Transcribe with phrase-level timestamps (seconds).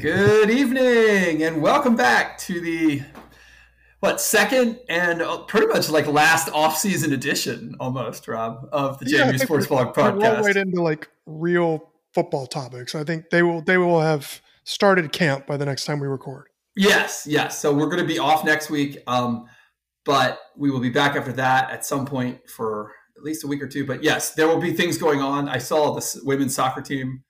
[0.00, 3.02] Good evening and welcome back to the
[4.00, 9.30] what second and uh, pretty much like last off-season edition almost, Rob, of the Yeah,
[9.30, 10.42] JMU Sports we're- Blog we're well podcast.
[10.46, 12.94] right into like real football topics.
[12.94, 16.46] I think they will they will have started camp by the next time we record.
[16.76, 17.58] Yes, yes.
[17.58, 19.46] So we're going to be off next week, um,
[20.06, 23.62] but we will be back after that at some point for at least a week
[23.62, 23.84] or two.
[23.84, 25.46] But yes, there will be things going on.
[25.48, 27.22] I saw the women's soccer team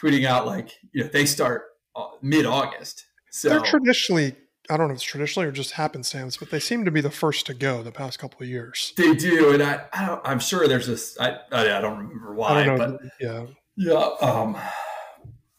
[0.00, 1.64] tweeting out like you know they start
[1.96, 3.06] uh, mid-August.
[3.30, 4.36] So They're traditionally
[4.70, 7.10] I don't know if it's traditionally or just happenstance, but they seem to be the
[7.10, 8.92] first to go the past couple of years.
[8.96, 11.18] they do, and I, I don't, I'm sure there's this.
[11.18, 13.46] I, I, I don't remember why, don't but yeah.
[13.76, 14.10] Yeah.
[14.20, 14.56] Um,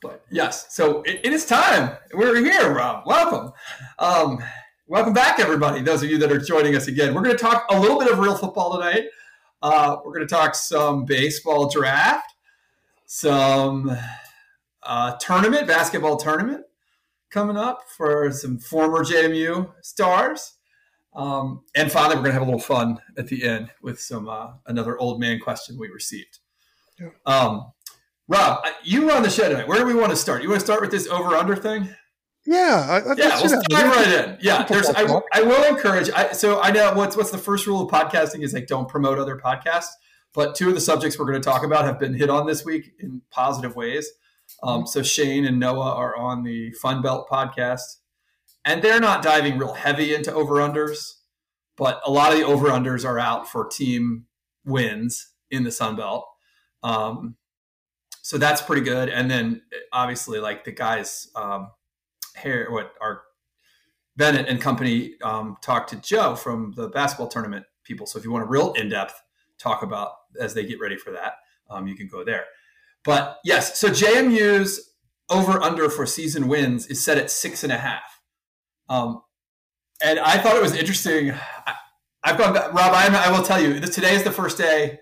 [0.02, 1.98] but yes, so it, it is time.
[2.14, 3.06] We're here, Rob.
[3.06, 3.52] Welcome.
[4.00, 4.42] Um,
[4.88, 5.82] welcome back, everybody.
[5.82, 7.14] Those of you that are joining us again.
[7.14, 9.06] We're going to talk a little bit of real football tonight.
[9.62, 12.34] Uh, we're going to talk some baseball draft,
[13.08, 13.96] some
[14.84, 16.66] uh, tournament, basketball tournament
[17.30, 20.56] coming up for some former JMU stars.
[21.14, 24.30] Um, and finally, we're going to have a little fun at the end with some
[24.30, 26.40] uh, another old man question we received.
[27.00, 27.10] Yeah.
[27.26, 27.72] Um,
[28.28, 29.68] Rob, you run the show tonight.
[29.68, 30.42] Where do we want to start?
[30.42, 31.90] You want to start with this over under thing?
[32.46, 34.38] Yeah, I, I, Yeah, let's we'll dive right in.
[34.42, 34.90] Yeah, there's.
[34.90, 35.04] I.
[35.34, 36.10] I will encourage.
[36.12, 39.20] I, so I know what's what's the first rule of podcasting is like don't promote
[39.20, 39.92] other podcasts.
[40.34, 42.64] But two of the subjects we're going to talk about have been hit on this
[42.64, 44.10] week in positive ways.
[44.64, 47.98] Um, so Shane and Noah are on the Fun Belt podcast,
[48.64, 51.14] and they're not diving real heavy into over unders,
[51.78, 54.26] but a lot of the over unders are out for team
[54.66, 56.28] wins in the Sun Belt.
[56.84, 57.36] Um,
[58.22, 59.10] so that's pretty good.
[59.10, 61.72] And then obviously, like the guys, um,
[62.42, 63.24] here, what our
[64.16, 68.06] Bennett and company um, talked to Joe from the basketball tournament people.
[68.06, 69.20] So if you want a real in depth
[69.58, 71.34] talk about as they get ready for that,
[71.70, 72.46] um, you can go there.
[73.04, 74.92] But yes, so JMU's
[75.30, 78.22] over under for season wins is set at six and a half.
[78.90, 79.22] Um,
[80.04, 81.32] and I thought it was interesting.
[81.32, 81.74] I,
[82.24, 82.94] I've gone back, Rob.
[82.94, 85.00] I, I will tell you, this, today is the first day.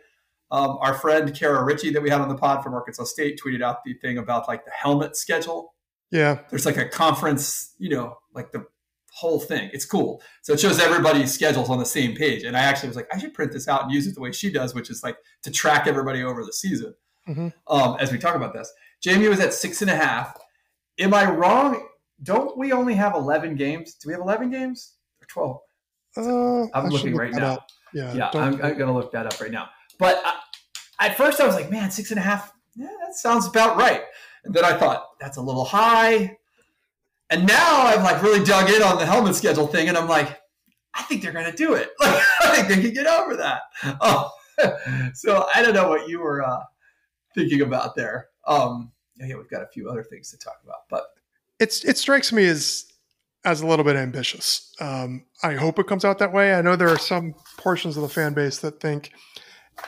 [0.51, 3.61] Um, our friend Kara Ritchie that we had on the pod from Arkansas State tweeted
[3.61, 5.75] out the thing about like the helmet schedule
[6.09, 8.65] Yeah, there's like a conference, you know, like the
[9.13, 9.69] whole thing.
[9.73, 10.23] It's cool.
[10.41, 12.43] So it shows everybody's schedules on the same page.
[12.43, 14.31] And I actually was like, I should print this out and use it the way
[14.31, 16.95] she does, which is like to track everybody over the season.
[17.29, 17.53] Mhm.
[17.67, 18.71] Um, as we talk about this,
[19.05, 20.35] JMU is at six and a half.
[20.97, 21.87] Am I wrong?
[22.23, 23.93] Don't we only have 11 games?
[23.93, 25.59] Do we have 11 games or 12?
[26.17, 27.53] uh, I I'm should looking look right now.
[27.53, 27.67] up.
[27.93, 29.69] Yeah, Yeah, I'm, I'm going to look that up right now.
[29.99, 30.31] But uh,
[30.99, 34.03] at first I was like, man, six and a half, yeah, that sounds about right.
[34.43, 36.37] And then I thought, that's a little high.
[37.29, 40.39] And now I've like really dug in on the helmet schedule thing, and I'm like,
[40.95, 41.91] I think they're going to do it.
[42.01, 43.61] Like, I think they can get over that.
[44.01, 44.31] Oh,
[45.13, 46.61] so I don't know what you were uh,
[47.35, 48.29] thinking about there.
[48.47, 51.05] Um, yeah, we've got a few other things to talk about, but
[51.59, 52.85] it's it strikes me as
[53.45, 54.73] as a little bit ambitious.
[54.79, 56.53] Um, I hope it comes out that way.
[56.53, 59.11] I know there are some portions of the fan base that think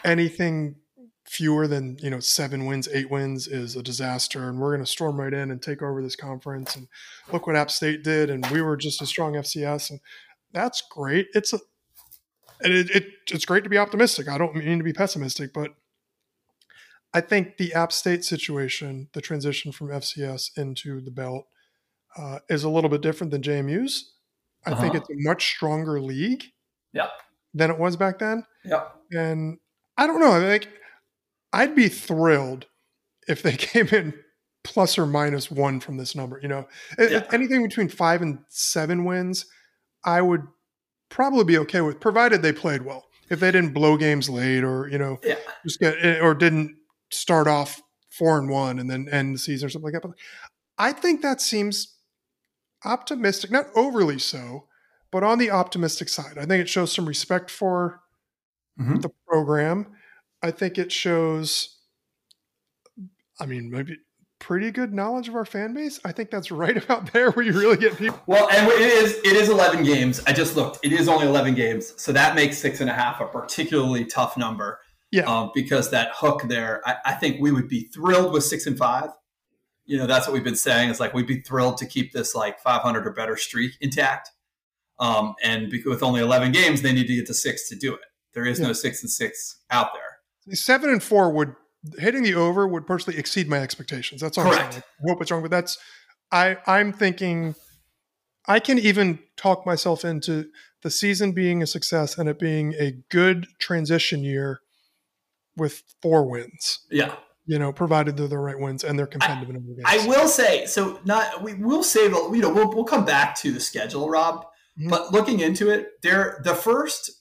[0.03, 0.75] anything
[1.25, 4.91] fewer than you know seven wins, eight wins is a disaster, and we're going to
[4.91, 6.75] storm right in and take over this conference.
[6.75, 6.87] And
[7.31, 9.99] look what App State did, and we were just a strong FCS, and
[10.51, 11.27] that's great.
[11.33, 11.59] It's a
[12.63, 14.27] and it, it it's great to be optimistic.
[14.27, 15.73] I don't mean to be pessimistic, but
[17.13, 21.45] I think the App State situation, the transition from FCS into the belt,
[22.17, 24.13] uh, is a little bit different than JMU's.
[24.65, 24.97] I think Uh-huh.
[25.01, 26.43] it's a much stronger league
[26.93, 27.07] yeah,
[27.53, 28.45] than it was back then.
[28.63, 29.57] yeah, And
[29.97, 30.39] I don't know.
[30.39, 30.67] Like,
[31.53, 32.67] I'd be thrilled
[33.27, 34.13] if they came in
[34.63, 36.39] plus or minus one from this number.
[36.41, 36.67] You know,
[36.99, 37.25] Yeah.
[37.33, 39.45] anything between five and seven wins,
[40.05, 40.43] I would
[41.09, 43.05] probably be okay with, provided they played well.
[43.29, 45.35] If they didn't blow games late, or you know, yeah.
[45.65, 46.75] just get eh, or didn't
[47.11, 50.07] start off four and one and then end the season or something like that.
[50.07, 50.17] But
[50.77, 51.95] I think that seems
[52.83, 54.67] optimistic, not overly so,
[55.11, 56.37] but on the optimistic side.
[56.37, 58.01] I think it shows some respect for
[58.79, 59.01] Mhm.
[59.01, 59.87] the program.
[60.41, 61.77] I think it shows,
[63.39, 63.97] I mean, maybe
[64.39, 65.99] pretty good knowledge of our fan base.
[66.03, 68.19] I think that's right about there where you really get people.
[68.25, 70.19] Well, and it is it is eleven games.
[70.25, 73.21] I just looked; it is only eleven games, so that makes six and a half
[73.21, 74.79] a particularly tough number.
[75.11, 75.23] Yeah.
[75.23, 78.77] um, because that hook there, I, I think we would be thrilled with six and
[78.77, 79.09] five.
[79.85, 80.89] You know, that's what we've been saying.
[80.89, 84.31] It's like we'd be thrilled to keep this like 500 or better streak intact.
[84.99, 88.01] Um, and with only 11 games, they need to get to six to do it.
[88.33, 90.55] There is no six and six out there.
[90.55, 91.55] Seven and four would
[91.97, 94.21] hitting the over would personally exceed my expectations.
[94.21, 94.83] That's all I'm saying.
[95.03, 95.77] I hope it's wrong, but that's
[96.31, 97.55] I I'm thinking
[98.47, 100.49] I can even talk myself into
[100.81, 104.61] the season being a success and it being a good transition year
[105.57, 106.79] with four wins.
[106.89, 107.15] Yeah,
[107.45, 109.83] you know, provided they're the right wins and they're competitive in other games.
[109.85, 110.99] I will say so.
[111.05, 112.11] Not we will save.
[112.11, 114.45] You know, we'll we'll come back to the schedule, Rob.
[114.79, 114.89] Mm-hmm.
[114.89, 117.11] But looking into it, they're the first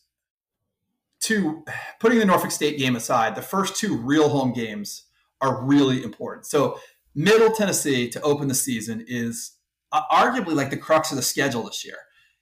[1.20, 1.64] two.
[1.98, 5.04] Putting the Norfolk State game aside, the first two real home games
[5.40, 6.46] are really important.
[6.46, 6.78] So
[7.14, 9.56] Middle Tennessee to open the season is
[9.90, 11.96] uh, arguably like the crux of the schedule this year.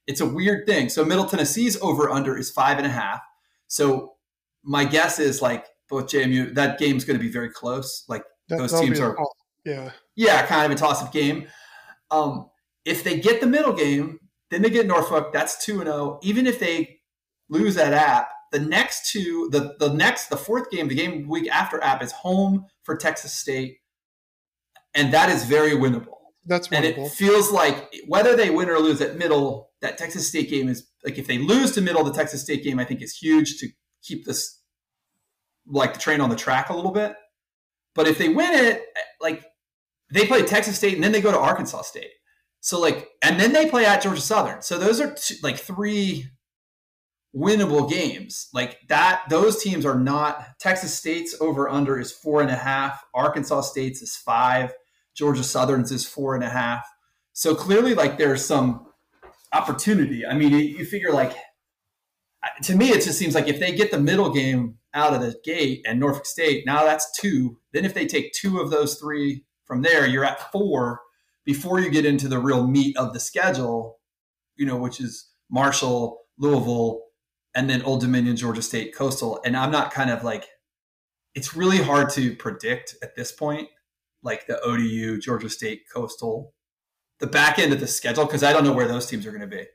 [0.05, 0.89] It's a weird thing.
[0.89, 3.21] So Middle Tennessee's over under is five and a half.
[3.67, 4.15] So
[4.63, 8.05] my guess is like both JMU that game's going to be very close.
[8.07, 9.17] Like that, those teams are,
[9.65, 11.47] yeah, yeah, kind of a toss up game.
[12.11, 12.49] Um,
[12.85, 14.19] if they get the middle game,
[14.49, 15.33] then they get Norfolk.
[15.33, 15.95] That's two and zero.
[15.95, 16.19] Oh.
[16.21, 16.99] Even if they
[17.49, 21.49] lose that app, the next two, the the next, the fourth game, the game week
[21.49, 23.77] after app is home for Texas State,
[24.93, 26.15] and that is very winnable.
[26.45, 26.75] That's winnable.
[26.77, 30.67] and it feels like whether they win or lose at middle, that Texas State game
[30.67, 33.57] is like if they lose to middle, the Texas State game I think is huge
[33.59, 33.67] to
[34.01, 34.58] keep this
[35.69, 37.15] like the train on the track a little bit.
[37.95, 38.83] But if they win it,
[39.21, 39.43] like
[40.11, 42.11] they play Texas State and then they go to Arkansas State.
[42.61, 44.61] So like, and then they play at Georgia Southern.
[44.61, 46.27] So those are two, like three
[47.35, 48.49] winnable games.
[48.53, 50.59] Like that, those teams are not.
[50.59, 53.03] Texas State's over under is four and a half.
[53.13, 54.73] Arkansas State's is five.
[55.15, 56.87] Georgia Southern's is four and a half.
[57.33, 58.87] So clearly, like there's some
[59.53, 60.25] opportunity.
[60.25, 61.35] I mean, you figure like
[62.63, 65.35] to me, it just seems like if they get the middle game out of the
[65.43, 67.57] gate and Norfolk State, now that's two.
[67.73, 71.01] Then if they take two of those three from there, you're at four
[71.45, 73.99] before you get into the real meat of the schedule,
[74.55, 77.01] you know, which is Marshall, Louisville,
[77.55, 79.39] and then Old Dominion, Georgia State, Coastal.
[79.43, 80.45] And I'm not kind of like,
[81.35, 83.67] it's really hard to predict at this point,
[84.23, 86.53] like the ODU, Georgia State, Coastal,
[87.19, 89.41] the back end of the schedule, because I don't know where those teams are going
[89.41, 89.65] to be.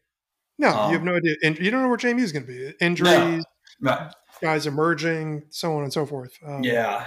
[0.59, 1.35] No, um, you have no idea.
[1.43, 2.73] And you don't know where JMU is going to be.
[2.81, 3.45] Injuries,
[3.81, 4.11] no,
[4.41, 6.39] guys emerging, so on and so forth.
[6.47, 7.07] Um, yeah.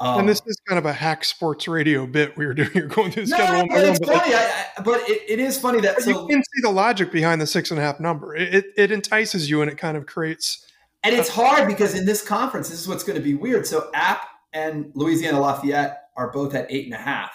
[0.00, 2.70] Um, and this is kind of a hack sports radio bit we were doing.
[2.74, 3.68] You're going through the no, schedule.
[3.68, 4.32] but it's but funny.
[4.32, 7.12] Like, I, I, but it, it is funny that so, you can see the logic
[7.12, 8.34] behind the six and a half number.
[8.34, 10.66] It, it, it entices you and it kind of creates.
[11.04, 13.66] And it's hard because in this conference, this is what's going to be weird.
[13.66, 17.32] So App and Louisiana Lafayette are both at eight and a half.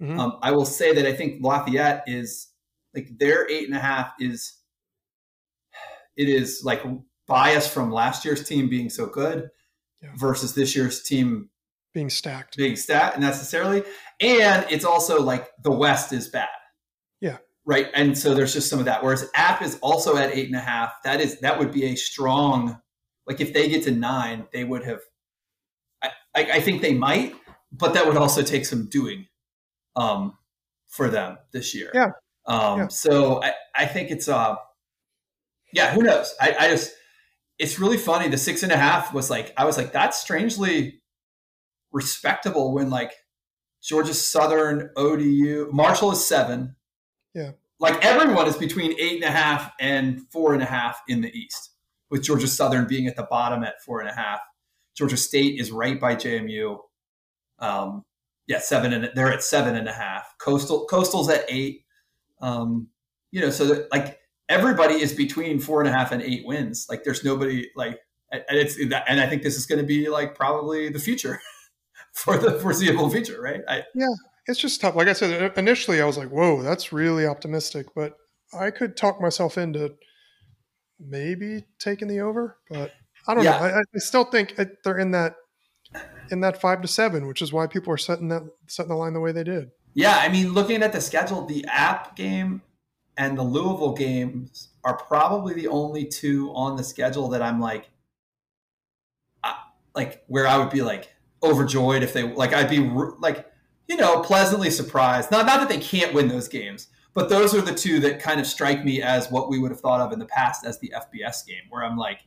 [0.00, 0.18] Mm-hmm.
[0.18, 2.48] Um, I will say that I think Lafayette is
[2.94, 4.54] like their eight and a half is
[6.16, 6.82] it is like
[7.30, 9.48] bias from last year's team being so good
[10.02, 10.10] yeah.
[10.16, 11.48] versus this year's team
[11.94, 13.84] being stacked, being stacked necessarily,
[14.20, 16.48] and it's also like the West is bad.
[17.20, 17.38] Yeah.
[17.64, 17.86] Right.
[17.94, 19.02] And so there's just some of that.
[19.02, 20.92] Whereas App is also at eight and a half.
[21.04, 22.80] That is that would be a strong
[23.26, 25.00] like if they get to nine, they would have
[26.02, 27.34] I, I think they might,
[27.72, 29.26] but that would also take some doing
[29.96, 30.36] um
[30.88, 31.90] for them this year.
[31.94, 32.10] Yeah.
[32.46, 32.88] Um yeah.
[32.88, 34.56] so I, I think it's uh
[35.72, 36.34] yeah, who knows?
[36.40, 36.92] I, I just
[37.60, 38.28] it's really funny.
[38.28, 41.02] The six and a half was like I was like that's strangely
[41.92, 43.12] respectable when like
[43.82, 46.74] Georgia Southern, ODU, Marshall is seven.
[47.34, 47.52] Yeah.
[47.78, 51.30] Like everyone is between eight and a half and four and a half in the
[51.36, 51.72] East,
[52.10, 54.40] with Georgia Southern being at the bottom at four and a half.
[54.96, 56.78] Georgia State is right by JMU.
[57.58, 58.04] Um,
[58.46, 60.34] yeah, seven and they're at seven and a half.
[60.38, 61.84] Coastal Coastal's at eight.
[62.40, 62.88] Um,
[63.30, 64.19] you know, so like
[64.50, 66.86] everybody is between four and a half and eight wins.
[66.90, 68.00] Like there's nobody like,
[68.30, 71.40] and it's and I think this is going to be like probably the future
[72.12, 73.62] for the foreseeable future, right?
[73.66, 74.06] I, yeah,
[74.46, 74.96] it's just tough.
[74.96, 78.14] Like I said initially, I was like, "Whoa, that's really optimistic," but
[78.52, 79.94] I could talk myself into
[80.98, 82.92] maybe taking the over, but
[83.26, 83.58] I don't yeah.
[83.58, 83.64] know.
[83.64, 85.36] I, I, still think they're in that
[86.30, 89.14] in that five to seven, which is why people are setting that setting the line
[89.14, 89.70] the way they did.
[89.94, 92.62] Yeah, I mean, looking at the schedule, the app game
[93.20, 97.90] and the Louisville games are probably the only two on the schedule that I'm like,
[99.94, 101.12] like where I would be like
[101.42, 103.46] overjoyed if they like I'd be like
[103.88, 105.30] you know pleasantly surprised.
[105.30, 108.40] Not not that they can't win those games, but those are the two that kind
[108.40, 110.90] of strike me as what we would have thought of in the past as the
[110.96, 112.20] FBS game, where I'm like,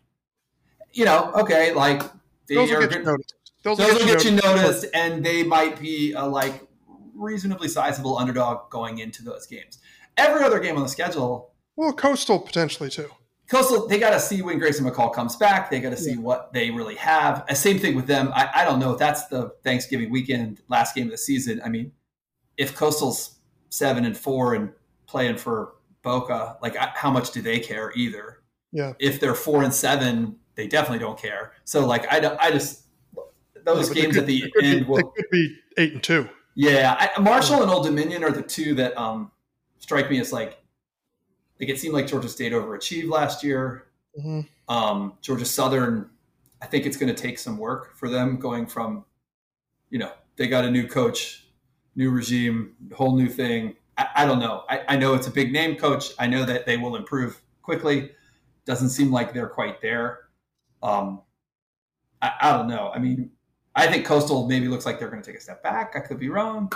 [0.92, 2.04] you know, okay, like
[2.48, 3.34] they those will get, noticed.
[3.64, 6.68] Those, those will get, you noticed, and they might be a like
[7.16, 9.80] reasonably sizable underdog going into those games.
[10.18, 11.54] Every other game on the schedule.
[11.76, 13.10] Well, Coastal potentially too.
[13.50, 15.70] Coastal, they got to see when Grayson McCall comes back.
[15.70, 16.20] They got to see yeah.
[16.20, 17.46] what they really have.
[17.50, 18.32] Uh, same thing with them.
[18.34, 21.62] I, I don't know if that's the Thanksgiving weekend last game of the season.
[21.64, 21.92] I mean,
[22.58, 23.40] if Coastal's
[23.70, 24.72] seven and four and
[25.08, 28.40] playing for Boca, like how much do they care either?
[28.72, 28.94] Yeah.
[29.00, 31.54] If they're four and seven, they definitely don't care.
[31.64, 32.84] So like I, I just
[33.64, 36.30] those yeah, games could, at the end be, will, could be eight and two.
[36.56, 39.32] Yeah, I, Marshall and Old Dominion are the two that um
[39.84, 40.58] strike me as like
[41.60, 43.88] like it seemed like Georgia State overachieved last year.
[44.18, 44.42] Mm-hmm.
[44.74, 46.10] Um, Georgia Southern,
[46.62, 49.04] I think it's going to take some work for them going from,
[49.90, 51.48] you know, they got a new coach,
[51.96, 53.76] new regime, whole new thing.
[53.98, 54.64] I, I don't know.
[54.70, 56.12] I, I know it's a big name coach.
[56.18, 58.12] I know that they will improve quickly.
[58.66, 60.22] Doesn't seem like they're quite there.
[60.82, 61.22] Um,
[62.22, 62.92] I, I don't know.
[62.96, 63.32] I mean,
[63.76, 65.94] I think Coastal maybe looks like they're going to take a step back.
[65.96, 66.72] I could be wrong.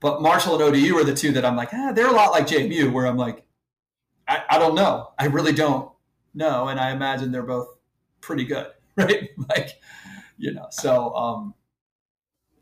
[0.00, 2.46] But Marshall and ODU are the two that I'm like, ah, they're a lot like
[2.46, 3.44] JMU, where I'm like,
[4.26, 5.12] I, I don't know.
[5.18, 5.90] I really don't
[6.34, 6.68] know.
[6.68, 7.68] And I imagine they're both
[8.20, 9.28] pretty good, right?
[9.50, 9.80] like,
[10.38, 11.54] you know, so, um,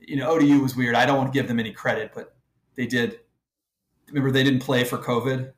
[0.01, 0.97] you know, ODU was weird.
[0.97, 2.35] I don't want to give them any credit, but
[2.75, 3.21] they did.
[4.09, 5.53] Remember, they didn't play for COVID.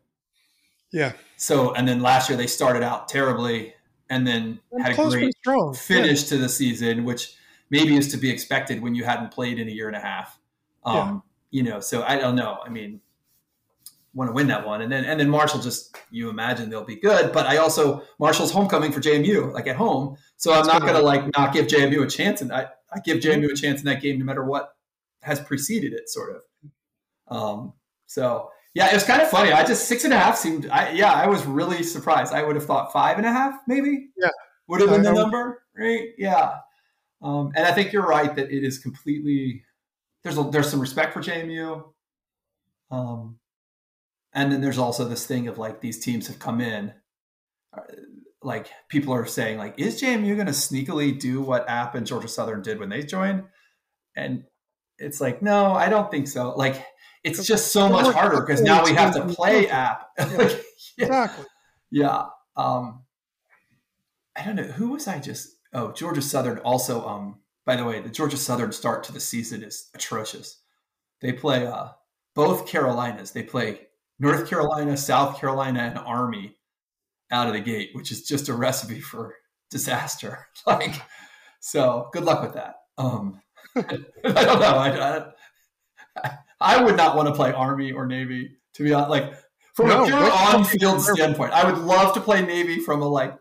[0.93, 1.13] Yeah.
[1.37, 3.75] So, and then last year they started out terribly
[4.11, 5.35] and then And had a great
[5.77, 7.37] finish to the season, which
[7.71, 10.39] maybe is to be expected when you hadn't played in a year and a half.
[10.85, 12.59] Um, You know, so I don't know.
[12.65, 13.01] I mean,
[14.15, 16.97] want to win that one, and then and then Marshall just you imagine they'll be
[16.97, 21.01] good, but I also Marshall's homecoming for JMU, like at home, so I'm not gonna-
[21.01, 24.01] like not give JMU a chance, and I I give JMU a chance in that
[24.03, 24.75] game no matter what
[25.23, 27.37] has preceded it, sort of.
[27.37, 27.73] Um,
[28.07, 29.53] so yeah, it was kind of funny.
[29.53, 30.69] I just six and a half seemed.
[30.71, 32.33] I yeah, I was really surprised.
[32.33, 34.09] I would have thought five and a half, maybe.
[34.17, 34.29] Yeah.
[34.67, 36.09] would have been the number, right?
[36.19, 36.59] Yeah,
[37.23, 39.65] um, and I think you're right that it is completely.
[40.23, 41.85] There's a, there's some respect for JMU,
[42.91, 43.39] um,
[44.33, 46.93] and then there's also this thing of like these teams have come in.
[47.73, 47.81] uh,
[48.43, 52.29] Like people are saying, like, is JMU going to sneakily do what App and Georgia
[52.29, 53.45] Southern did when they joined?
[54.17, 54.45] And
[54.99, 56.51] it's like, no, I don't think so.
[56.57, 56.85] Like,
[57.25, 60.09] it's just so much harder because now we have to play App.
[60.19, 60.63] Like,
[60.99, 61.07] yeah.
[61.07, 61.45] Exactly.
[61.91, 62.23] Yeah.
[62.57, 63.03] Um,
[64.37, 64.63] I don't know.
[64.65, 65.49] Who was I just?
[65.73, 67.07] Oh, Georgia Southern also.
[67.07, 70.59] Um, by the way, the Georgia Southern start to the season is atrocious.
[71.21, 71.91] They play uh,
[72.35, 73.31] both Carolinas.
[73.31, 73.83] They play
[74.19, 76.57] North Carolina, South Carolina, and Army
[77.31, 79.37] out of the gate, which is just a recipe for
[79.71, 80.49] disaster.
[80.67, 81.01] Like,
[81.61, 82.75] so good luck with that.
[82.99, 83.41] Um,
[83.77, 84.75] I don't know.
[84.77, 85.31] I,
[86.25, 89.11] I, I would not want to play Army or Navy to be honest.
[89.11, 89.35] Like
[89.75, 93.39] from No, a pure on-field standpoint, I would love to play Navy from a like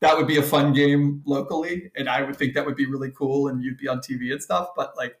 [0.00, 3.10] that would be a fun game locally, and I would think that would be really
[3.10, 4.68] cool, and you'd be on TV and stuff.
[4.76, 5.18] But like,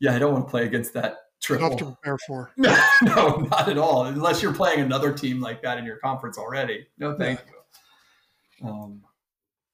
[0.00, 1.70] yeah, I don't want to play against that triple.
[1.70, 2.52] Tough to prepare for.
[2.58, 4.04] No, no, not at all.
[4.04, 6.86] Unless you're playing another team like that in your conference already.
[6.98, 7.40] No, thank
[8.60, 8.68] you.
[8.68, 9.02] Um,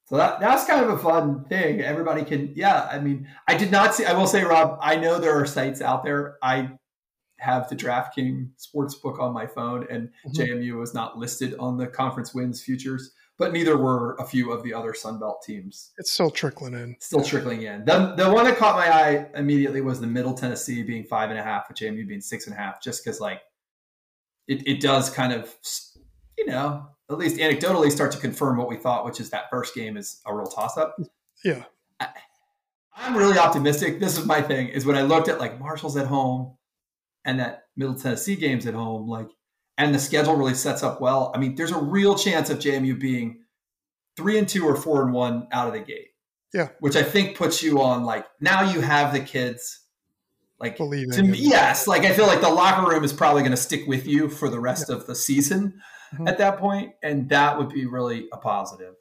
[0.06, 1.80] so that that's kind of a fun thing.
[1.80, 2.88] Everybody can, yeah.
[2.92, 4.04] I mean, I did not see.
[4.04, 6.36] I will say, Rob, I know there are sites out there.
[6.42, 6.70] I
[7.38, 10.34] have the DraftKings sports book on my phone, and Mhm.
[10.34, 14.62] JMU was not listed on the conference wins futures, but neither were a few of
[14.62, 16.96] the other Sun Belt teams It's still trickling in.
[17.00, 17.84] still trickling in.
[17.84, 21.38] The, the one that caught my eye immediately was the Middle Tennessee being five and
[21.38, 23.40] a half, with JMU being six and a half, just because like
[24.46, 25.52] it, it does kind of,
[26.38, 29.74] you know, at least anecdotally start to confirm what we thought, which is that first
[29.74, 30.96] game is a real toss up.
[31.44, 31.64] Yeah.
[32.96, 33.98] I'm really optimistic.
[34.00, 36.56] This is my thing is when I looked at like Marshall's at home
[37.24, 39.28] and that Middle Tennessee game's at home, like,
[39.78, 41.32] and the schedule really sets up well.
[41.34, 43.42] I mean, there's a real chance of JMU being
[44.16, 46.08] three and two or four and one out of the gate.
[46.52, 46.68] Yeah.
[46.80, 49.80] Which I think puts you on like now you have the kids
[50.60, 53.50] like Believe to me, yes, like I feel like the locker room is probably going
[53.50, 55.80] to stick with you for the rest of the season
[56.14, 56.28] Mhm.
[56.28, 58.94] at that point, and that would be really a positive.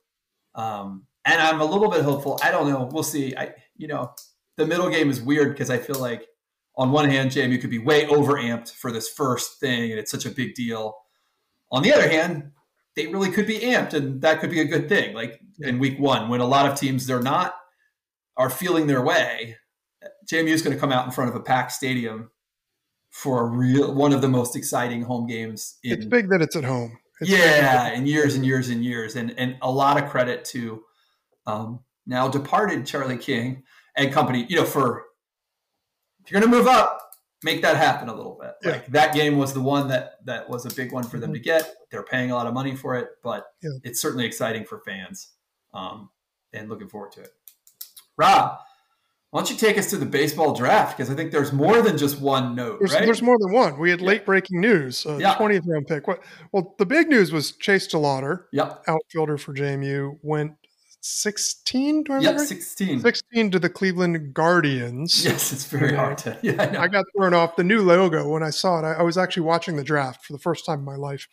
[0.56, 2.40] Um, and I'm a little bit hopeful.
[2.42, 2.90] I don't know.
[2.92, 3.36] We'll see.
[3.36, 4.14] I, you know,
[4.58, 6.28] the middle game is weird because I feel like
[6.76, 10.26] on one hand, JMU could be way overamped for this first thing, and it's such
[10.26, 10.96] a big deal.
[11.72, 12.52] On the other hand,
[12.96, 15.14] they really could be amped, and that could be a good thing.
[15.14, 17.56] Like in week one, when a lot of teams they're not
[18.38, 19.58] are feeling their way,
[20.30, 22.32] JMU is going to come out in front of a packed stadium
[23.10, 26.56] for a real one of the most exciting home games in It's big that it's
[26.56, 26.98] at home.
[27.22, 30.84] It's yeah, and years and years and years, and and a lot of credit to
[31.46, 33.64] um, now departed Charlie King
[33.96, 34.48] and company.
[34.50, 35.04] You know, for
[36.24, 37.00] if you're going to move up,
[37.44, 38.54] make that happen a little bit.
[38.64, 38.72] Yeah.
[38.72, 41.40] Like that game was the one that that was a big one for them to
[41.40, 41.74] get.
[41.92, 43.72] They're paying a lot of money for it, but Yeah.
[43.84, 45.30] it's certainly exciting for fans,
[45.74, 46.10] um,
[46.54, 47.34] and looking forward to it.
[48.18, 48.60] Rob,
[49.32, 50.96] why don't you take us to the baseball draft?
[50.96, 53.04] Because I think there's more than just one note, There's, right?
[53.04, 53.80] there's more than one.
[53.80, 54.08] We had Yeah.
[54.08, 55.06] late breaking news.
[55.06, 55.34] Uh, Yeah.
[55.36, 56.08] 20th round pick.
[56.08, 56.22] What?
[56.52, 60.54] Well, the big news was Chase DeLauder, yep, outfielder for JMU, went
[61.06, 62.04] 16.
[62.04, 62.46] Do I remember?
[62.46, 63.02] 16.
[63.02, 65.24] 16 to the Cleveland Guardians.
[65.34, 66.38] Yes, it's very hard to.
[66.44, 66.80] Yeah, I know.
[66.80, 68.84] I got thrown off the new logo when I saw it.
[68.86, 71.28] I, I was actually watching the draft for the first time in my life,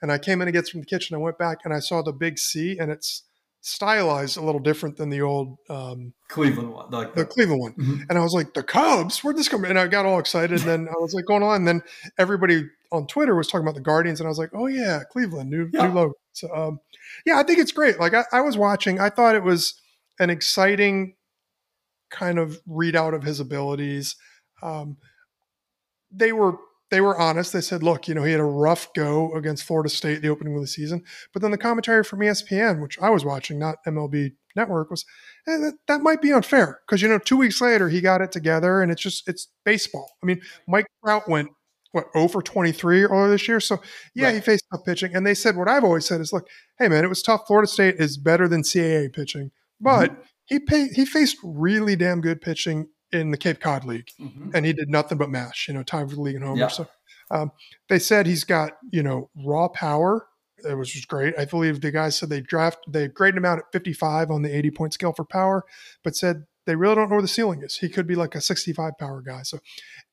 [0.00, 1.14] and I came in to get from the kitchen.
[1.14, 3.22] I went back and I saw the big C, and it's
[3.60, 7.74] stylized a little different than the old um, Cleveland one, like the the, Cleveland one.
[7.74, 8.06] Mhm.
[8.10, 9.64] And I was like, the Cubs, where'd this come?
[9.64, 10.58] And I got all excited.
[10.60, 11.54] And then I was like, going on.
[11.56, 11.82] And then
[12.18, 15.48] everybody on Twitter was talking about the Guardians, and I was like, oh yeah, Cleveland,
[15.48, 15.86] new Yeah.
[15.86, 16.14] new logo.
[16.32, 16.80] So um,
[17.26, 18.00] yeah, I think it's great.
[18.00, 19.74] Like I, I was watching, I thought it was
[20.18, 21.14] an exciting
[22.10, 24.16] kind of readout of his abilities.
[24.62, 24.96] Um,
[26.10, 26.56] they were
[26.90, 27.54] they were honest.
[27.54, 30.54] They said, look, you know, he had a rough go against Florida State the opening
[30.54, 31.02] of the season.
[31.32, 35.06] But then the commentary from ESPN, which I was watching, not MLB Network, was
[35.48, 38.30] eh, that, that might be unfair because you know two weeks later he got it
[38.30, 40.06] together and it's just it's baseball.
[40.22, 41.48] I mean, Mike Trout went
[41.92, 43.60] what over 23 earlier this year.
[43.60, 43.80] So
[44.14, 44.34] yeah, right.
[44.34, 45.14] he faced tough pitching.
[45.14, 47.46] And they said what I've always said is, look, hey man, it was tough.
[47.46, 50.22] Florida State is better than CAA pitching, but mm-hmm.
[50.46, 54.50] he paid, he faced really damn good pitching in the Cape Cod League, mm-hmm.
[54.54, 55.68] and he did nothing but mash.
[55.68, 56.60] You know, time for the league and homer.
[56.60, 56.68] Yeah.
[56.68, 56.88] So
[57.30, 57.52] um,
[57.88, 60.26] they said he's got you know raw power,
[60.64, 61.34] which was great.
[61.38, 64.56] I believe the guys said they draft they graded him out at 55 on the
[64.56, 65.64] 80 point scale for power,
[66.02, 67.76] but said they really don't know where the ceiling is.
[67.76, 69.42] He could be like a 65 power guy.
[69.42, 69.58] So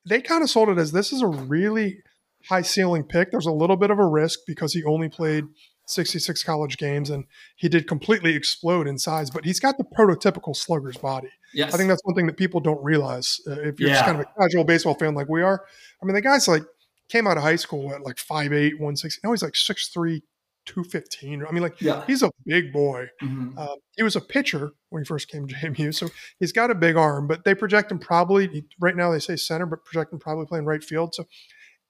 [0.05, 1.99] they kind of sold it as this is a really
[2.47, 3.31] high ceiling pick.
[3.31, 5.45] There's a little bit of a risk because he only played
[5.87, 7.25] 66 college games and
[7.55, 11.29] he did completely explode in size, but he's got the prototypical slugger's body.
[11.53, 11.73] Yes.
[11.73, 13.95] I think that's one thing that people don't realize uh, if you're yeah.
[13.95, 15.65] just kind of a casual baseball fan like we are.
[16.01, 16.63] I mean, the guy's like
[17.09, 19.21] came out of high school at like 5'8, 160.
[19.23, 20.21] Now he's like 6'3,
[20.65, 21.45] 215.
[21.47, 22.03] I mean, like yeah.
[22.05, 23.07] he's a big boy.
[23.21, 23.57] Mm-hmm.
[23.57, 26.75] Uh, he was a pitcher when he first came to JMU, so he's got a
[26.75, 27.27] big arm.
[27.27, 29.11] But they project him probably right now.
[29.11, 31.15] They say center, but project him probably playing right field.
[31.15, 31.25] So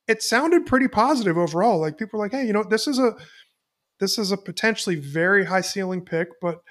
[0.08, 1.80] it sounded pretty positive overall.
[1.80, 3.16] Like people were like, hey, you know, this is a
[4.00, 6.62] this is a potentially very high ceiling pick, but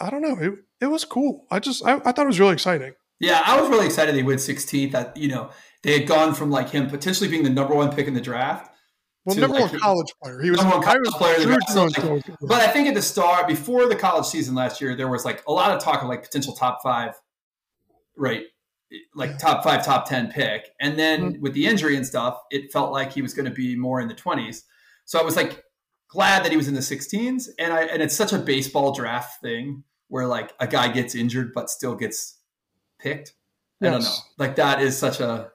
[0.00, 0.36] I don't know.
[0.40, 1.46] It, it was cool.
[1.50, 2.94] I just I, I thought it was really exciting.
[3.20, 4.90] Yeah, I was really excited they went 16th.
[4.92, 5.50] That you know
[5.82, 8.73] they had gone from like him potentially being the number one pick in the draft.
[9.24, 10.42] Well, number like, one college player.
[10.42, 11.38] He was number one college player.
[11.46, 15.24] like, but I think at the start, before the college season last year, there was
[15.24, 17.14] like a lot of talk of like potential top five,
[18.16, 18.44] right?
[19.14, 21.42] Like top five, top ten pick, and then mm-hmm.
[21.42, 24.08] with the injury and stuff, it felt like he was going to be more in
[24.08, 24.64] the twenties.
[25.06, 25.64] So I was like
[26.14, 29.40] glad that he was in the 16s, and I and it's such a baseball draft
[29.42, 32.38] thing where like a guy gets injured but still gets
[33.00, 33.34] picked.
[33.80, 33.88] Yes.
[33.88, 34.16] I don't know.
[34.38, 35.50] Like that is such a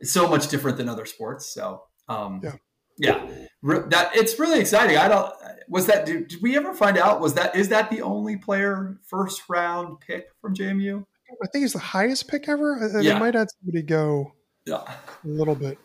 [0.00, 1.52] it's so much different than other sports.
[1.54, 2.56] So um, yeah,
[3.00, 3.26] yeah,
[3.62, 4.96] that it's really exciting.
[4.96, 5.32] I don't
[5.68, 8.98] was that did, did, we ever find out was that is that the only player
[9.06, 11.04] first round pick from JMU?
[11.42, 12.76] I think it's the highest pick ever.
[13.00, 13.14] Yeah.
[13.14, 14.32] They might have somebody go
[14.66, 14.82] yeah.
[15.24, 15.78] a little bit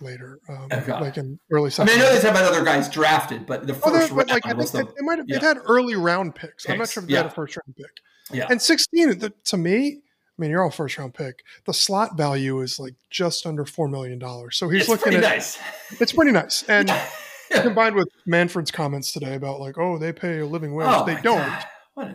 [0.00, 0.92] later, um, okay.
[0.92, 1.70] like in early.
[1.78, 4.16] I mean, I know they have had other guys drafted, but the oh, first oh,
[4.16, 5.36] round like, was the, they might have yeah.
[5.36, 6.64] they've had early round picks.
[6.64, 6.70] picks.
[6.70, 7.22] I'm not sure if they yeah.
[7.22, 7.90] had a first round pick.
[8.32, 10.00] Yeah, and 16 the, to me.
[10.38, 11.44] I mean, you're all first round pick.
[11.64, 14.56] The slot value is like just under four million dollars.
[14.56, 15.58] So he's it's looking at nice.
[16.00, 17.62] It's pretty nice, and yeah.
[17.62, 20.88] combined with Manfred's comments today about like, oh, they pay a living wage.
[20.90, 21.64] Oh, they don't.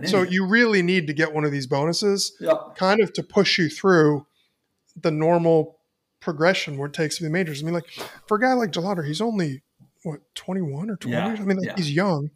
[0.06, 2.76] So you really need to get one of these bonuses, yep.
[2.76, 4.28] kind of to push you through
[4.96, 5.80] the normal
[6.20, 7.64] progression where it takes to the majors.
[7.64, 7.90] I mean, like
[8.28, 9.64] for a guy like DeLauder, he's only
[10.04, 11.16] what 21 or 20.
[11.16, 11.26] Yeah.
[11.26, 11.74] I mean, like, yeah.
[11.76, 12.30] he's young.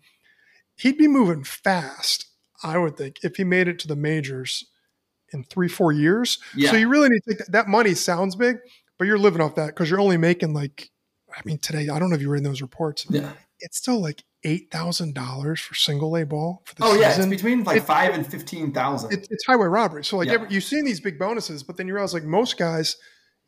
[0.76, 2.26] He'd be moving fast,
[2.64, 4.66] I would think, if he made it to the majors
[5.34, 6.40] in three, four years.
[6.56, 6.72] Yeah.
[6.72, 8.58] So you really need to take that, that money sounds big,
[8.98, 10.90] but you're living off that because you're only making like,
[11.36, 13.06] I mean, today, I don't know if you read those reports.
[13.10, 13.32] Yeah.
[13.60, 17.02] It's still like eight thousand dollars for single A ball for the oh season.
[17.02, 19.12] yeah, it's between like it, five and fifteen thousand.
[19.12, 20.04] It, it's highway robbery.
[20.06, 20.36] So like yeah.
[20.36, 22.98] every, you've seen these big bonuses, but then you realize like most guys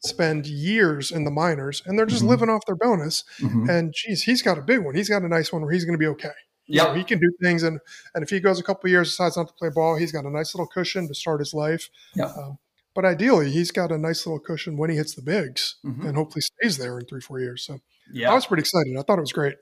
[0.05, 2.29] spend years in the minors and they're just mm-hmm.
[2.29, 3.23] living off their bonus.
[3.39, 3.69] Mm-hmm.
[3.69, 4.95] And geez, he's got a big one.
[4.95, 6.29] He's got a nice one where he's going to be okay.
[6.67, 7.79] Yeah, he can do things, and
[8.13, 10.29] and if he goes a couple years decides not to play ball, he's got a
[10.29, 11.89] nice little cushion to start his life.
[12.13, 12.25] Yeah.
[12.25, 12.57] Um,
[12.93, 16.05] but ideally, he's got a nice little cushion when he hits the bigs, mm-hmm.
[16.05, 17.63] and hopefully stays there in three four years.
[17.63, 17.79] So
[18.11, 18.97] yeah, I was pretty excited.
[18.97, 19.55] I thought it was great.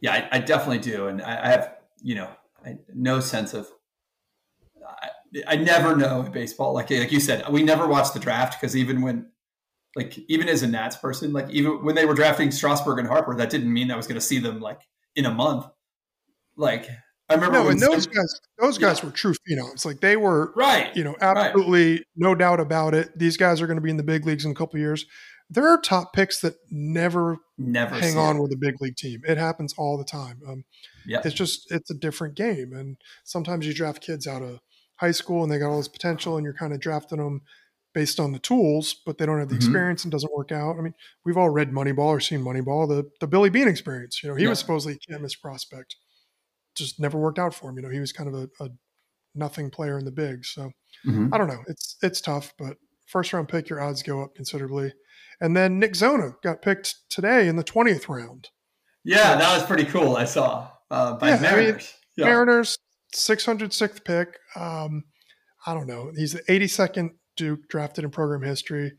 [0.00, 2.30] Yeah, I, I definitely do, and I, I, have you know
[2.64, 3.68] I, no sense of.
[4.84, 5.10] I,
[5.46, 9.00] I never know baseball, like like you said, we never watch the draft because even
[9.00, 9.26] when
[9.94, 13.34] like even as a Nats person, like even when they were drafting Strasburg and Harper,
[13.36, 14.80] that didn't mean I was going to see them like
[15.14, 15.66] in a month.
[16.62, 16.88] Like
[17.28, 19.06] I remember no, and those some, guys, those guys yeah.
[19.06, 19.84] were true phenoms.
[19.84, 22.06] Like they were right, you know, absolutely right.
[22.14, 23.18] no doubt about it.
[23.18, 25.04] These guys are going to be in the big leagues in a couple years.
[25.50, 28.42] There are top picks that never never hang on it.
[28.42, 29.22] with a big league team.
[29.26, 30.40] It happens all the time.
[30.48, 30.64] Um,
[31.04, 34.60] yeah, it's just it's a different game, and sometimes you draft kids out of
[34.96, 37.42] high school and they got all this potential, and you're kind of drafting them
[37.92, 39.64] based on the tools, but they don't have the mm-hmm.
[39.64, 40.76] experience and doesn't work out.
[40.78, 40.94] I mean,
[41.24, 44.22] we've all read Moneyball or seen Moneyball, the the Billy Beane experience.
[44.22, 44.50] You know, he yeah.
[44.50, 45.96] was supposedly a can't miss prospect,
[46.76, 47.76] just never worked out for him.
[47.76, 48.68] You know, he was kind of a, a
[49.34, 50.44] nothing player in the big.
[50.44, 50.70] So
[51.06, 51.32] mm-hmm.
[51.32, 51.62] I don't know.
[51.68, 54.92] It's it's tough, but first round pick, your odds go up considerably.
[55.40, 58.48] And then Nick Zona got picked today in the twentieth round.
[59.04, 60.16] Yeah, that was pretty cool.
[60.16, 61.68] I saw uh, by yeah, Mariners.
[61.68, 62.24] I mean, yeah.
[62.26, 62.78] Mariners,
[63.14, 64.38] six hundred sixth pick.
[64.54, 65.04] Um,
[65.66, 66.12] I don't know.
[66.16, 68.92] He's the eighty second Duke drafted in program history.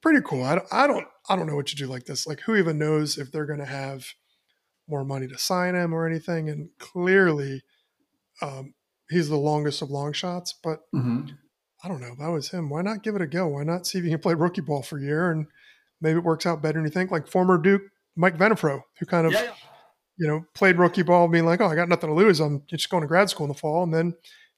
[0.00, 0.44] Pretty cool.
[0.44, 2.26] I don't, I don't, I don't know what you do like this.
[2.26, 4.04] Like, who even knows if they're going to have
[4.88, 6.48] more money to sign him or anything?
[6.48, 7.62] And clearly,
[8.42, 8.74] um,
[9.10, 10.54] he's the longest of long shots.
[10.62, 11.26] But mm-hmm.
[11.82, 12.12] I don't know.
[12.12, 12.70] If That was him.
[12.70, 13.48] Why not give it a go?
[13.48, 15.46] Why not see if you can play rookie ball for a year and
[16.00, 17.10] maybe it works out better than you think?
[17.10, 17.82] Like former Duke
[18.16, 19.54] Mike Venafro, who kind of, Yeah, yeah.
[20.16, 22.40] you know, played rookie ball, being like, oh, I got nothing to lose.
[22.40, 23.82] I'm just going to grad school in the fall.
[23.82, 24.14] And then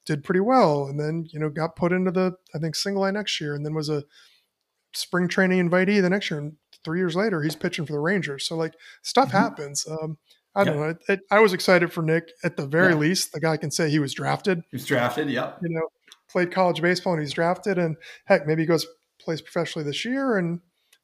[0.06, 0.86] did pretty well.
[0.86, 3.66] And then, you know, got put into the, I think, single A next year and
[3.66, 4.04] then was a
[4.94, 6.40] spring training invitee the next year.
[6.40, 8.46] And three years later, he's pitching for the Rangers.
[8.46, 8.72] So, like,
[9.02, 9.32] stuff Mhm.
[9.32, 9.86] happens.
[9.86, 10.16] Um,
[10.54, 10.88] I don't know.
[10.88, 12.30] It, it, I was excited for Nick.
[12.42, 12.98] At the very Yeah.
[12.98, 15.28] least, the guy can say he was drafted He was drafted.
[15.28, 15.58] Yep.
[15.62, 15.88] you know,
[16.30, 18.86] played college baseball and he's drafted, and heck, maybe he goes
[19.20, 20.60] plays professionally this year and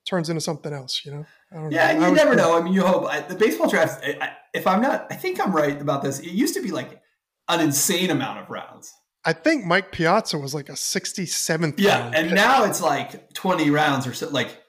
[0.07, 1.03] turns into something else.
[1.05, 1.99] You know, I don't Yeah, know.
[2.07, 2.57] and you never know.
[2.57, 4.03] I mean, you hope I, the baseball draft.
[4.05, 6.18] I, I- if I'm not, I think I'm right about this.
[6.21, 7.01] It used to be like
[7.49, 8.92] an insane amount of rounds.
[9.25, 11.75] I think Mike Piazza was like a 67th.
[11.79, 12.35] Yeah, and pick.
[12.35, 14.29] now it's like 20 rounds or so.
[14.29, 14.62] Like,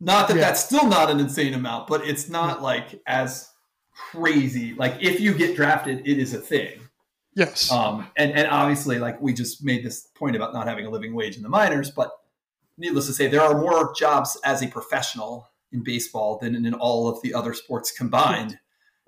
[0.00, 0.42] not that Yeah.
[0.42, 3.48] that's still not an insane amount, but it's not like as
[4.12, 4.74] crazy.
[4.74, 6.80] Like, if you get drafted, it is a thing.
[7.34, 10.90] yes, Um, and and obviously, like we just made this point about not having a
[10.90, 12.10] living wage in the minors, but
[12.78, 17.08] needless to say, there are more jobs as a professional in baseball than in all
[17.08, 18.58] of the other sports combined.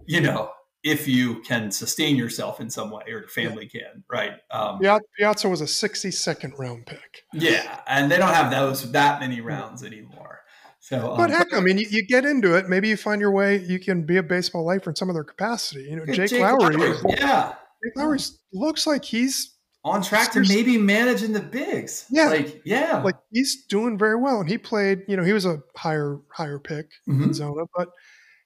[0.06, 0.50] You know,
[0.82, 4.32] if you can sustain yourself in some way, or your family can, right?
[4.50, 7.24] Um, Pia- Piazza was a 62nd round pick.
[7.32, 10.37] yeah, and they don't have those that many rounds anymore.
[10.88, 12.66] So, But um, heck, I mean, you, you get into it.
[12.70, 13.58] Maybe you find your way.
[13.58, 15.82] You can be a baseball lifer in some other capacity.
[15.82, 16.76] You know, Jake, Lowery.
[17.08, 17.52] yeah,
[17.84, 18.20] Jake Lowery
[18.54, 22.06] looks like he's on track to maybe managing the bigs.
[22.10, 22.28] Yeah.
[22.28, 25.02] like yeah, like he's doing very well, and he played.
[25.08, 26.86] You know, he was a higher higher pick.
[27.06, 27.22] Mhm.
[27.24, 27.88] in Zona, but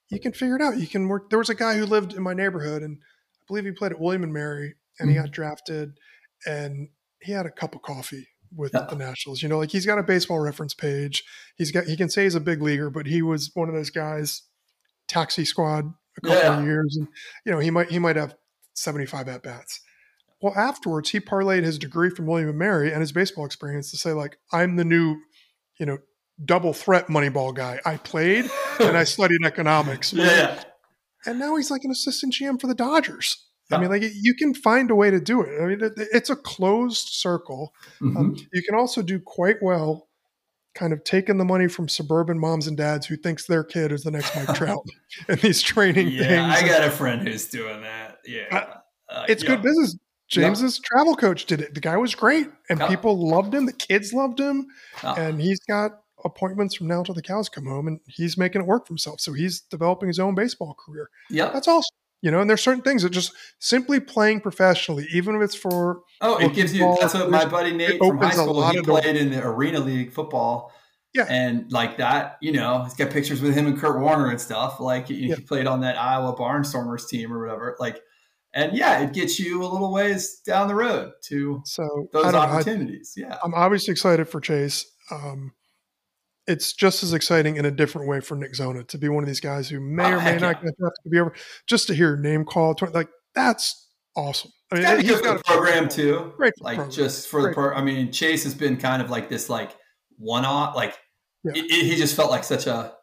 [0.09, 0.75] you can figure it out.
[0.77, 1.29] You can work.
[1.29, 4.01] There was a guy who lived in my neighborhood, and I believe he played at
[4.01, 5.21] William and Mary, and he Mhm.
[5.21, 5.93] got drafted,
[6.45, 6.89] and
[7.21, 8.85] he had a cup of coffee with Yeah.
[8.89, 9.41] the Nationals.
[9.41, 11.23] You know, like he's got a baseball reference page.
[11.57, 13.89] He's got he can say he's a big leaguer, but he was one of those
[13.89, 14.43] guys,
[15.07, 15.85] taxi squad
[16.17, 16.59] a couple Yeah.
[16.59, 17.07] of years, and
[17.45, 18.35] you know he might he might have
[18.73, 19.81] seventy five at bats.
[20.41, 23.97] Well, afterwards, he parlayed his degree from William and Mary and his baseball experience to
[23.97, 25.15] say, like, I'm the new,
[25.79, 25.99] you know,
[26.43, 27.79] double threat Moneyball guy.
[27.85, 28.49] I played
[28.81, 30.11] and I studied economics.
[30.11, 30.63] yeah, yeah.
[31.25, 33.37] And now he's like an assistant GM for the Dodgers.
[33.73, 35.61] I mean, like you can find a way to do it.
[35.61, 37.73] I mean, it, it's a closed circle.
[38.01, 38.15] Mhm.
[38.17, 40.07] Um, you can also do quite well,
[40.75, 44.03] kind of taking the money from suburban moms and dads who thinks their kid is
[44.03, 44.83] the next Mike Trout
[45.27, 46.63] and these training yeah, things.
[46.63, 48.19] I got a friend who's doing that.
[48.25, 48.75] Yeah,
[49.09, 49.49] Uh, it's yeah.
[49.49, 49.97] good business.
[50.29, 51.75] James's travel coach did it.
[51.75, 52.87] The guy was great, and Yeah.
[52.87, 53.67] people loved him.
[53.67, 54.65] The kids loved him,
[55.03, 55.13] Yeah.
[55.19, 58.65] and he's got appointments from now till the cows come home, and he's making it
[58.67, 59.19] work for himself.
[59.19, 61.09] So he's developing his own baseball career.
[61.29, 61.93] Yeah, That's awesome.
[62.23, 65.99] You know, and there's certain things that just simply playing professionally, even if it's for
[66.21, 66.95] Oh, it gives you.
[66.99, 68.65] That's what my buddy Nate from high school.
[68.71, 69.01] He of doors.
[69.01, 70.71] played in the arena league football.
[71.15, 71.27] Yeah.
[71.29, 74.79] and like that, you know, he's got pictures with him and Kurt Warner and stuff.
[74.79, 75.35] Like he, Yeah.
[75.35, 77.75] he played on that Iowa Barnstormers team or whatever.
[77.79, 78.01] Like,
[78.51, 82.39] and yeah, it gets you a little ways down the road to so those know.
[82.39, 83.13] I- opportunities.
[83.15, 84.85] yeah, I'm obviously excited for Chase.
[85.11, 85.51] Um,
[86.47, 89.27] it's just as exciting in a different way for Nick Zona to be one of
[89.27, 90.69] these guys who may Oh, or may not yeah.
[91.09, 91.33] be over.
[91.67, 94.51] Just to hear name called, like that's awesome.
[94.71, 96.33] I it's got to good for got the program too.
[96.35, 96.91] Great like program.
[96.95, 97.55] just for the Great.
[97.55, 97.73] pro.
[97.75, 99.71] I mean, Chase has been kind of like this, like
[100.17, 100.75] one off.
[100.75, 100.97] Like
[101.43, 101.53] Yeah.
[101.55, 102.93] it, it- he just felt like such a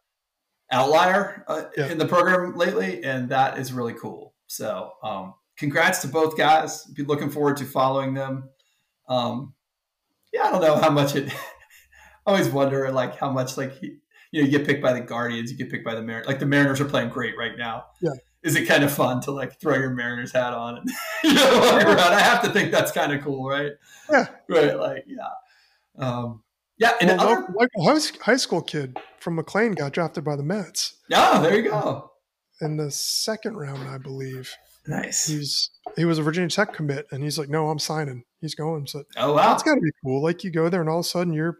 [0.72, 1.86] outlier uh, Yeah.
[1.88, 4.34] in the program lately, and that is really cool.
[4.46, 6.84] So, um, congrats to both guys.
[6.86, 8.48] Be looking forward to following them.
[9.08, 9.54] Um,
[10.32, 11.32] yeah, I don't know how much it.
[12.30, 13.96] I always wonder, like, how much like he,
[14.30, 16.26] you know, you get picked by the Guardians, you get picked by the Mariners.
[16.28, 17.86] Like the Mariners are playing great right now.
[18.00, 18.10] Yeah.
[18.42, 20.90] Is it kind of fun to like throw your Mariners hat on and
[21.24, 21.98] you know walk around?
[22.14, 23.72] I have to think that's kind of cool, right?
[24.10, 24.28] Yeah.
[24.48, 24.78] Right.
[24.78, 25.26] Like, yeah.
[25.98, 26.42] Um,
[26.78, 26.92] yeah.
[27.00, 31.40] And Well, other, local, high, school kid from McLean got drafted by the Mets yeah,
[31.40, 32.12] there you go.
[32.60, 34.54] in the second round, I believe.
[34.86, 35.26] Nice.
[35.26, 38.86] He's he was a Virginia Tech commit, and he's like, "No, I'm signing." He's going.
[38.86, 39.48] So Oh wow.
[39.50, 40.22] that's got to be cool.
[40.22, 41.58] Like you go there, and all of a sudden you're,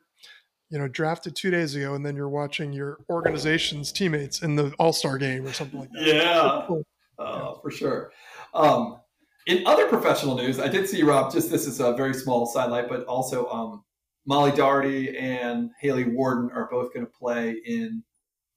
[0.70, 4.72] you know, drafted two days ago, and then you're watching your organization's teammates in the
[4.78, 6.02] All Star game or something like that.
[6.06, 6.64] Yeah.
[6.66, 6.84] Cool.
[7.18, 8.12] Oh, for sure.
[8.54, 9.00] Um,
[9.46, 11.32] in other professional news, I did see Rob.
[11.32, 13.84] Just this is a very small sidelight, but also um,
[14.26, 18.02] Molly Dougherty and Haley Warden are both going to play in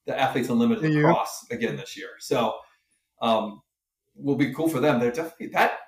[0.05, 1.07] the Athletes Unlimited Yeah.
[1.07, 2.09] lacrosse again this year.
[2.19, 2.53] So,
[3.21, 3.61] um,
[4.15, 4.99] will be cool for them.
[4.99, 5.79] They're definitely that.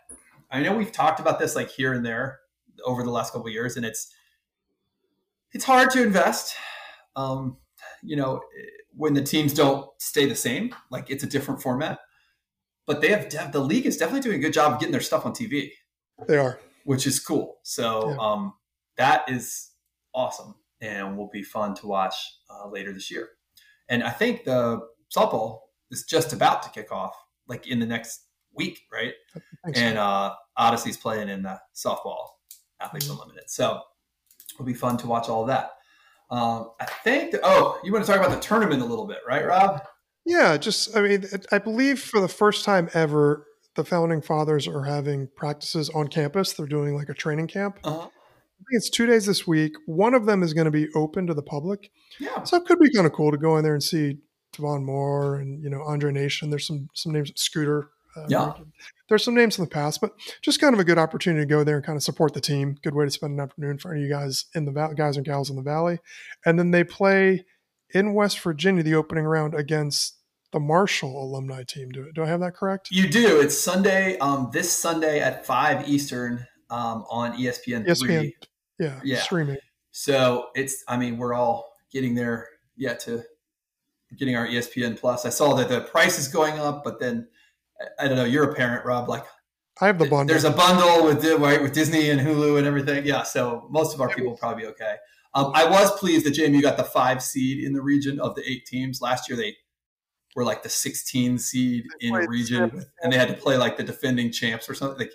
[0.50, 2.40] I know we've talked about this like here and there
[2.84, 4.12] over the last couple of years, and it's
[5.56, 6.54] it's hard to invest.
[7.16, 7.58] Um,
[8.04, 8.42] you know,
[8.94, 12.00] when the teams don't stay the same, like it's a different format.
[12.86, 15.26] But they have the league is definitely doing a good job of getting their stuff
[15.26, 15.72] on TV,
[16.28, 16.60] They are.
[16.84, 17.58] which is cool.
[17.64, 18.18] So Yeah.
[18.20, 18.54] um,
[18.98, 19.72] that is
[20.14, 22.16] awesome and will be fun to watch
[22.50, 23.30] uh, later this year.
[23.90, 24.82] And I think the
[25.16, 27.16] softball is just about to kick off,
[27.48, 29.14] like in the next week, right?
[29.74, 32.28] And uh, Odicci's playing in the softball
[32.82, 33.14] Athletes Mhm.
[33.14, 33.50] Unlimited.
[33.50, 33.82] So
[34.56, 35.72] it'll be fun to watch all of that.
[36.32, 37.32] Um, I think.
[37.32, 39.82] That, oh, you want to talk about the tournament a little bit, right, Rob?
[40.26, 44.84] Yeah, just I mean, I believe for the first time ever, the founding fathers are
[44.84, 46.54] having practices on campus.
[46.54, 47.78] They're doing like a training camp.
[47.84, 48.08] Uh-huh.
[48.08, 49.74] I think it's two days this week.
[49.86, 52.42] One of them is going to be open to the public, Yeah.
[52.44, 54.18] so it could be kind of cool to go in there and see
[54.54, 56.50] Devon Moore and you know Andre Nation.
[56.50, 57.90] There's some some names, Scooter.
[58.16, 58.54] Uh, Yeah.
[59.10, 61.64] There's some names in the past, but just kind of a good opportunity to go
[61.64, 62.76] there and kind of support the team.
[62.84, 65.16] Good way to spend an afternoon for any of you guys in the val- guys
[65.18, 66.00] and gals in the valley.
[66.46, 67.46] And then they play
[67.94, 70.18] in West Virginia the opening round against
[70.52, 71.90] the Marshall alumni team.
[71.90, 72.90] Do, do I have that correct?
[72.90, 73.40] You do.
[73.42, 74.18] It's Sunday.
[74.20, 76.46] Um, this Sunday at five Eastern.
[76.72, 77.86] Um, on ESPN.
[77.86, 78.36] ESPN, three.
[78.80, 79.20] yeah, Yeah.
[79.22, 79.58] streaming.
[79.92, 80.84] So it's.
[80.88, 83.22] I mean, we're all getting there yet to
[84.18, 85.26] getting our ESPN Plus.
[85.26, 87.28] I saw that the price is going up, but then
[87.82, 88.26] I- I don't know.
[88.26, 89.10] You're a parent, Rob.
[89.10, 89.26] Like
[89.82, 90.26] I have the bundle.
[90.34, 93.06] There's a bundle with Di- right with Disney and Hulu and everything.
[93.06, 94.96] Yeah, so most of our people will probably be okay.
[95.34, 98.50] Um, I was pleased that JMU got the five seed in the region of the
[98.50, 99.02] eight teams.
[99.02, 99.56] Last year they
[100.36, 102.86] were like the 16 seed in a region, seven.
[103.02, 105.00] and they had to play like the defending champs or something.
[105.00, 105.14] Like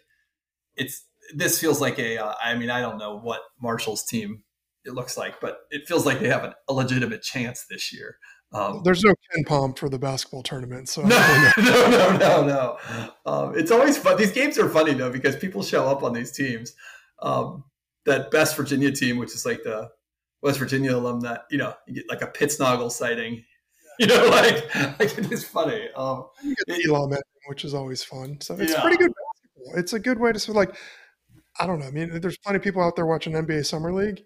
[0.77, 2.19] it's this feels like a.
[2.19, 4.43] Uh, I mean, I don't know what Marshall's team
[4.85, 8.17] it looks like, but it feels like they have an, a legitimate chance this year.
[8.53, 11.09] Um, There's no KenPom for the basketball tournament, so no,
[11.59, 12.79] no, no, no, no.
[13.25, 14.17] Um, it's always fun.
[14.17, 16.75] These games are funny though because people show up on these teams.
[17.21, 17.65] Um,
[18.07, 19.89] that best Virginia team, which is like the
[20.43, 23.45] West Virginia alum, that you know, you get like a Pittsnogle sighting.
[24.01, 25.89] You know, like like it is funny.
[25.95, 27.13] Um, you get Elam
[27.49, 28.41] which is always fun.
[28.41, 28.81] So it's Yeah.
[28.81, 29.79] pretty good basketball.
[29.79, 30.77] It's a good way to sort of like.
[31.59, 31.85] I don't know.
[31.87, 34.25] I mean, there's plenty of people out there watching NBA Summer League.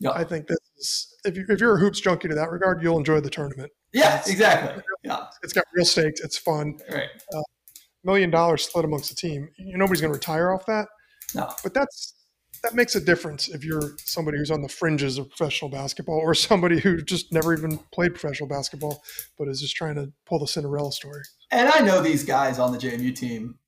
[0.00, 2.82] Yeah, I think this is if you if you're a hoops junkie to that regard,
[2.82, 3.70] you'll enjoy the tournament.
[3.92, 4.82] yeah, exactly.
[5.04, 6.20] Yeah, It's got real stakes.
[6.20, 6.78] It's fun.
[6.90, 7.08] right.
[7.34, 7.42] Uh,
[8.04, 9.48] million dollars split amongst the team.
[9.56, 10.88] You, nobody's going to retire off that.
[11.34, 12.14] No, But that's
[12.62, 16.34] that makes a difference if you're somebody who's on the fringes of professional basketball or
[16.34, 19.02] somebody who just never even played professional basketball
[19.38, 21.22] but is just trying to pull the Cinderella story.
[21.52, 23.58] and I know these guys on the JMU team.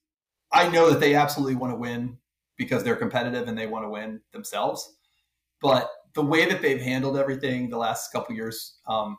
[0.52, 2.18] I know that they absolutely want to win
[2.56, 4.96] because they're competitive and they want to win themselves.
[5.62, 9.16] But the way that they've handled everything the last couple years, um,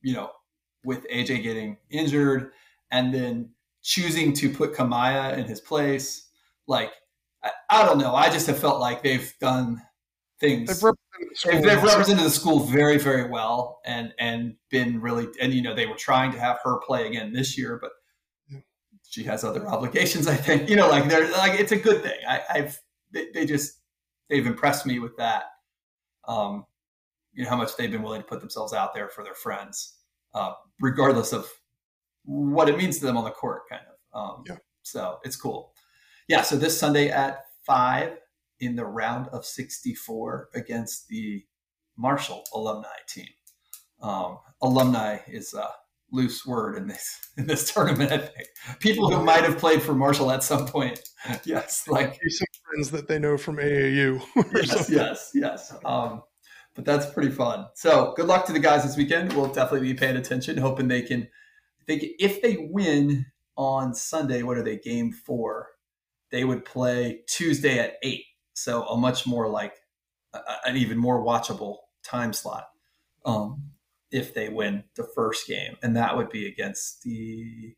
[0.00, 0.30] you know,
[0.84, 2.52] with AJ getting injured
[2.90, 3.50] and then
[3.82, 6.28] choosing to put Kamaya in his place,
[6.66, 6.92] like
[7.42, 8.14] I, I don't know.
[8.14, 9.82] I just have felt like they've done
[10.40, 10.68] things.
[10.68, 11.52] They've represented the school.
[11.52, 15.74] They've, they've represented the school very, very well, and and been really, and you know,
[15.74, 17.90] they were trying to have her play again this year, but
[18.50, 18.60] Yeah.
[19.08, 20.26] she has other obligations.
[20.26, 22.18] I think you know, like they're like it's a good thing.
[22.28, 22.80] I, I've
[23.12, 23.80] they, they just
[24.28, 25.44] they've impressed me with that.
[26.26, 26.66] Um,
[27.32, 29.98] you know how much they've been willing to put themselves out there for their friends,
[30.34, 31.48] uh, regardless of
[32.24, 34.20] what it means to them on the court, kind of.
[34.20, 34.56] Um, Yeah.
[34.82, 35.72] So it's cool.
[36.28, 36.42] Yeah.
[36.42, 38.18] So this Sunday at five
[38.60, 41.44] in the round of 64 against the
[41.96, 43.28] Marshall alumni team.
[44.00, 45.68] Um, alumni is a
[46.12, 48.12] loose word in this in this tournament.
[48.12, 48.48] I think
[48.78, 51.00] people who might have played for Marshall at some point.
[51.44, 54.20] Yes, like some friends that they know from AAU.
[54.34, 54.94] yes, something.
[54.96, 55.72] yes, yes.
[55.84, 56.24] Um,
[56.74, 57.66] but that's pretty fun.
[57.74, 59.32] So good luck to the guys this weekend.
[59.32, 61.28] We'll definitely be paying attention, hoping they can.
[61.86, 64.42] They if they win on Sunday.
[64.42, 64.78] What are they?
[64.78, 65.68] Game four.
[66.32, 68.24] They would play Tuesday at eight.
[68.54, 69.76] So a much more like
[70.34, 72.64] a, an even more watchable time slot.
[73.24, 73.71] Um,
[74.12, 77.74] if they win the first game, and that would be against the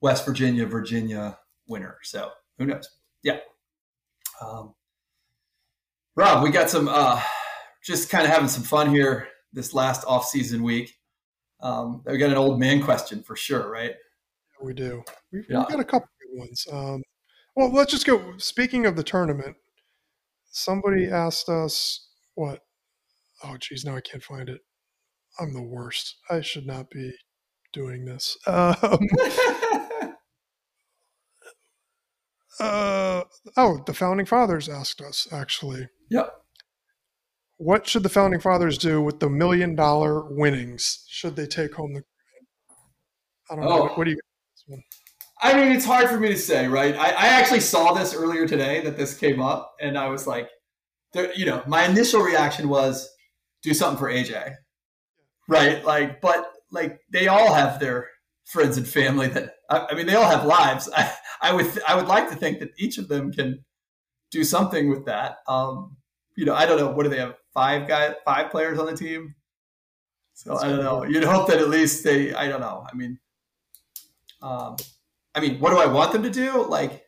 [0.00, 1.96] West Virginia Virginia winner.
[2.02, 2.88] So who knows?
[3.22, 3.38] Yeah.
[4.40, 4.74] Um,
[6.14, 7.20] Rob, we got some uh,
[7.82, 10.94] just kind of having some fun here this last off-season week.
[11.60, 13.90] Um, we got an old man question for sure, right?
[14.60, 15.02] Yeah, We do.
[15.32, 15.60] We've, Yeah.
[15.60, 16.66] we've got a couple good ones.
[16.70, 17.02] Um,
[17.56, 18.34] well, let's just go.
[18.38, 19.56] Speaking of the tournament,
[20.50, 22.60] somebody asked us what?
[23.44, 24.60] Oh, geez, now I can't find it.
[25.38, 26.16] I'm the worst.
[26.30, 27.12] I should not be
[27.72, 28.36] doing this.
[32.60, 33.24] Um, uh,
[33.56, 35.88] oh, the founding fathers asked us actually.
[36.10, 36.32] yep.
[37.56, 41.04] What should the founding fathers do with the million dollar winnings?
[41.08, 42.02] Should they take home the?
[43.50, 43.70] I don't know.
[43.70, 43.82] Oh.
[43.82, 44.18] What, what do you?
[45.40, 46.94] I mean, it's hard for me to say, right?
[46.94, 50.48] I, I actually saw this earlier today that this came up, and I was like,
[51.14, 53.08] there, you know, my initial reaction was
[53.62, 54.54] do something for AJ,
[55.48, 55.84] right?
[55.84, 58.08] Like, but like they all have their
[58.44, 60.88] friends and family that I, I mean, they all have lives.
[60.96, 63.64] I, I would I would like to think that each of them can
[64.30, 65.38] do something with that.
[65.48, 65.96] Um,
[66.36, 66.90] you know, I don't know.
[66.90, 67.34] What do they have?
[67.52, 69.34] Five guy, five players on the team.
[70.34, 71.04] So I don't know.
[71.04, 72.32] You'd hope that at least they.
[72.32, 72.86] I don't know.
[72.90, 73.18] I mean,
[74.40, 74.76] um,
[75.34, 76.64] I mean, what do I want them to do?
[76.64, 77.04] Like,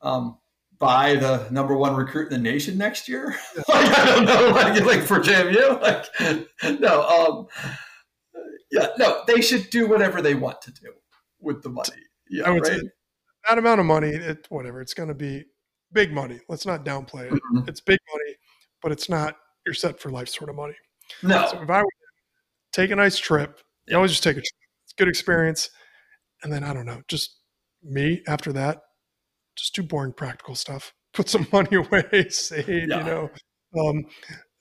[0.00, 0.38] um,
[0.84, 3.34] buy the number one recruit in the nation next year?
[3.68, 7.46] like, I don't know, like, like for JMU, like no, um,
[8.70, 10.92] yeah, no, they should do whatever they want to do
[11.40, 11.90] with the money.
[12.28, 12.66] Yeah, right.
[12.66, 12.80] Say,
[13.48, 15.44] that amount of money, it, whatever, it's going to be
[15.92, 16.40] big money.
[16.48, 17.32] Let's not downplay it.
[17.32, 17.68] Mm-hmm.
[17.68, 18.36] It's big money,
[18.82, 20.74] but it's not your set for life sort of money.
[21.22, 21.46] No.
[21.50, 21.92] So if I would
[22.72, 24.44] take a nice trip, you always just take a trip.
[24.84, 25.70] It's a good experience.
[26.42, 27.38] And then I don't know, just
[27.82, 28.82] me after that,
[29.56, 30.92] just do boring practical stuff.
[31.14, 32.98] Put some money away, save, yeah.
[32.98, 33.30] you know.
[33.78, 34.06] Um,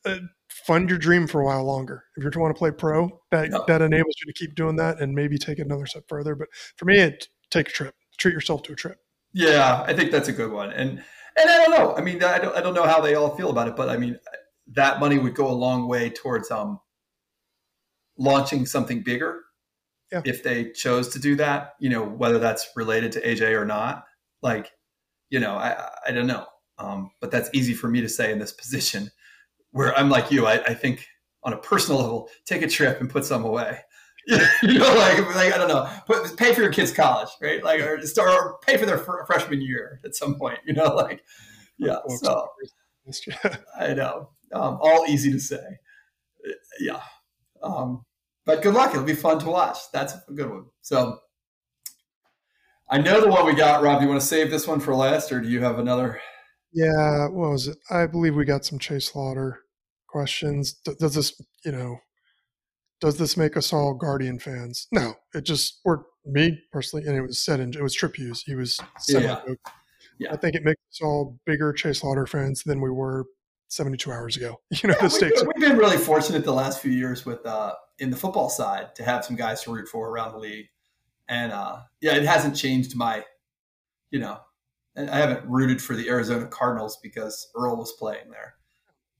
[0.05, 0.17] uh,
[0.49, 2.03] fund your dream for a while longer.
[2.15, 3.59] If you want to play pro, that yeah.
[3.67, 6.35] that enables you to keep doing that and maybe take it another step further.
[6.35, 7.95] But for me, it, take a trip.
[8.19, 8.97] Treat yourself to a trip.
[9.33, 10.71] Yeah, I think that's a good one.
[10.71, 11.03] And
[11.35, 11.95] and I don't know.
[11.95, 13.97] I mean, I don't I don't know how they all feel about it, but I
[13.97, 14.19] mean,
[14.67, 16.79] that money would go a long way towards um
[18.17, 19.41] launching something bigger.
[20.11, 20.21] Yeah.
[20.25, 24.03] If they chose to do that, you know, whether that's related to AJ or not,
[24.43, 24.69] like,
[25.33, 26.45] you know, I I don't know.
[26.77, 29.09] Um, but that's easy for me to say in this position
[29.71, 30.45] where I'm like you.
[30.45, 31.07] I, I think
[31.41, 33.79] on a personal level, take a trip and put some away.
[34.27, 37.63] you know, like, like I don't know, put, pay for your kids' college, right?
[37.63, 40.59] Like, or, start, or pay for their fr- freshman year at some point.
[40.65, 41.23] You know, like,
[41.77, 41.97] yeah.
[42.21, 42.47] So
[43.79, 45.79] I know, um, all easy to say.
[46.79, 47.01] Yeah,
[47.63, 48.05] um,
[48.45, 48.91] but good luck.
[48.91, 49.79] It'll be fun to watch.
[49.91, 50.65] That's a good one.
[50.81, 51.17] So
[52.89, 53.99] I know the one we got, Rob.
[53.99, 56.21] Do you want to save this one for last, or do you have another?
[56.73, 57.77] Yeah, what was it?
[57.89, 59.59] I believe we got some Chase Slaughter
[60.07, 60.73] questions.
[60.99, 61.97] Does this, you know,
[62.99, 64.87] does this make us all Guardian fans?
[64.91, 68.43] No, it just or me personally, and it was said in it was Trip Hughes.
[68.45, 69.41] He was yeah.
[70.19, 70.31] yeah.
[70.31, 73.25] I think it makes us all bigger Chase Slaughter fans than we were
[73.69, 74.59] 72 hours ago.
[74.81, 75.41] You know, yeah, the stakes.
[75.41, 78.95] We've, we've been really fortunate the last few years with uh, in the football side
[78.95, 80.67] to have some guys to root for around the league,
[81.27, 83.23] and uh, yeah, it hasn't changed my,
[84.11, 84.39] you know,
[84.95, 88.55] I haven't rooted for the Arizona Cardinals because Earl was playing there.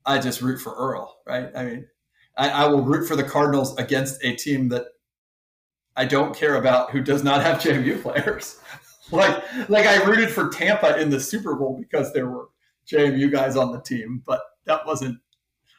[0.05, 1.49] I just root for Earl, right?
[1.55, 1.87] I mean,
[2.37, 4.85] I, I, will root for the Cardinals against a team that
[5.95, 8.59] I don't care about who does not have JMU players.
[9.11, 12.49] like like I rooted for Tampa in the Super Bowl because there were
[12.87, 15.17] JMU guys on the team, but that wasn't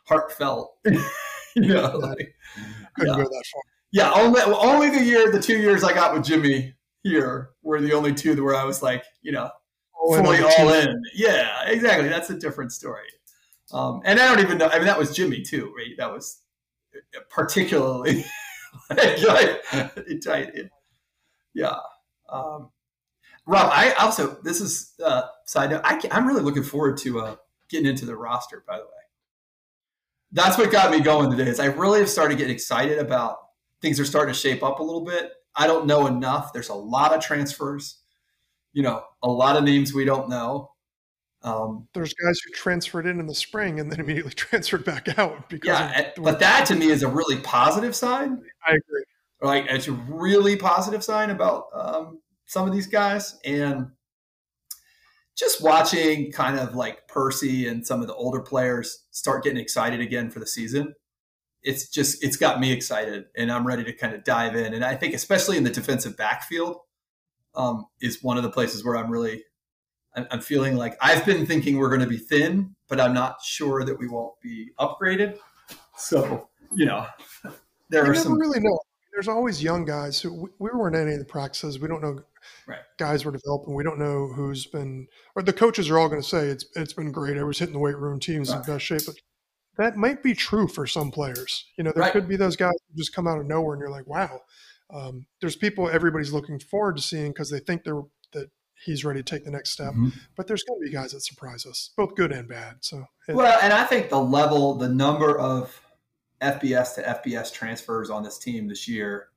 [0.06, 0.76] heartfelt.
[0.84, 1.00] you
[1.56, 2.34] know, like,
[2.96, 3.24] couldn't yeah.
[3.24, 3.62] go that far.
[3.94, 7.92] Yeah, only only the year, the two years I got with Jimmy here were the
[7.92, 9.48] only two where I was like, you know,
[9.96, 11.00] all fully all in.
[11.14, 12.08] Yeah, exactly.
[12.08, 13.06] That's a different story.
[13.72, 14.66] Um, and I don't even know.
[14.66, 15.96] I mean, that was Jimmy too, right?
[15.96, 16.40] That was
[17.30, 18.24] particularly
[18.90, 19.22] like,
[20.26, 20.70] like
[21.54, 21.76] yeah.
[22.28, 22.70] Um,
[23.46, 25.82] Rob, I also this is uh, side note.
[25.84, 27.36] I am really looking forward to uh,
[27.70, 28.64] getting into the roster.
[28.66, 28.90] By the way,
[30.32, 31.48] that's what got me going today.
[31.48, 33.36] Is I really have started getting excited about
[33.84, 35.30] things are starting to shape up a little bit.
[35.54, 36.54] I don't know enough.
[36.54, 37.98] There's a lot of transfers.
[38.72, 40.70] You know, a lot of names we don't know.
[41.42, 45.50] Um, There's guys who transferred in in the spring and then immediately transferred back out.
[45.50, 48.42] Because yeah, but that to me is a really positive sign.
[48.66, 49.04] I agree.
[49.42, 53.88] Like it's a really positive sign about um, some of these guys, and
[55.36, 60.00] just watching kind of like Percy and some of the older players start getting excited
[60.00, 60.94] again for the season.
[61.64, 64.74] It's just it's got me excited, and I'm ready to kind of dive in.
[64.74, 66.76] And I think especially in the defensive backfield
[67.54, 69.44] um, is one of the places where I'm really
[70.14, 73.84] I'm feeling like I've been thinking we're going to be thin, but I'm not sure
[73.84, 75.38] that we won't be upgraded.
[75.96, 77.06] So, you know,
[77.90, 78.38] there you are some.
[78.38, 78.78] really know.
[79.12, 81.78] There's always young guys who we weren't in any of the practices.
[81.78, 82.20] We don't know
[82.66, 82.80] right.
[82.98, 83.74] guys we're developing.
[83.74, 86.92] We don't know who's been, or the coaches are all going to say it's it's
[86.92, 87.36] been great.
[87.36, 88.58] I was hitting the weight room, teams right.
[88.58, 89.02] in best shape.
[89.06, 89.16] But
[89.76, 91.66] that might be true for some players.
[91.76, 92.12] You know, there right.
[92.12, 94.42] could be those guys who just come out of nowhere and you're like, wow.
[94.92, 98.50] Um, there's people everybody's looking forward to seeing because they think they're that
[98.84, 99.92] he's ready to take the next step.
[99.92, 100.10] Mm-hmm.
[100.36, 102.76] But there's going to be guys that surprise us, both good and bad.
[102.80, 105.80] So it, well, and I think the level, the number of
[106.40, 109.28] FBS to FBS transfers on this team this year,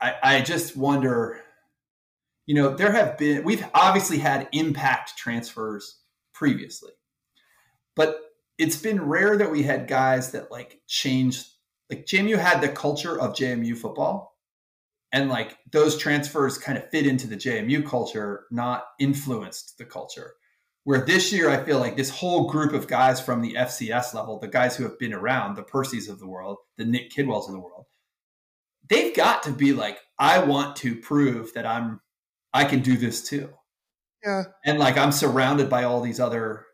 [0.00, 1.40] I, I just wonder.
[2.46, 5.98] You know, there have been we've obviously had impact transfers
[6.32, 6.92] previously,
[7.94, 8.27] but
[8.58, 11.46] it's been rare that we had guys that like changed.
[11.90, 14.36] Like JMU had the culture of JMU football,
[15.12, 20.34] and like those transfers kind of fit into the JMU culture, not influenced the culture.
[20.84, 24.38] Where this year, I feel like this whole group of guys from the FCS level,
[24.38, 27.52] the guys who have been around, the Percys of the world, the Nick Kidwells of
[27.52, 27.84] the world,
[28.88, 32.00] they've got to be like, I want to prove that I'm,
[32.54, 33.50] I can do this too.
[34.24, 34.44] Yeah.
[34.64, 36.64] And like I'm surrounded by all these other.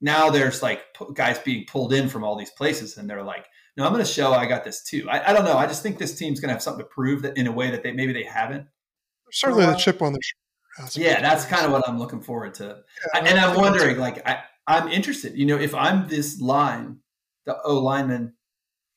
[0.00, 0.82] Now there's like
[1.14, 4.10] guys being pulled in from all these places, and they're like, no, I'm going to
[4.10, 5.08] show I got this too.
[5.10, 5.56] I, I, don't know.
[5.56, 7.70] I just think this team's going to have something to prove that in a way
[7.70, 8.66] that they maybe they haven't.
[9.32, 10.90] Certainly, the chip on the shoulder.
[10.94, 12.82] Yeah, that's kind of what I'm looking forward to.
[13.14, 15.36] Yeah, and I'm wondering, like, I, I'm interested.
[15.36, 16.98] You know, if I'm this line,
[17.44, 18.34] the O lineman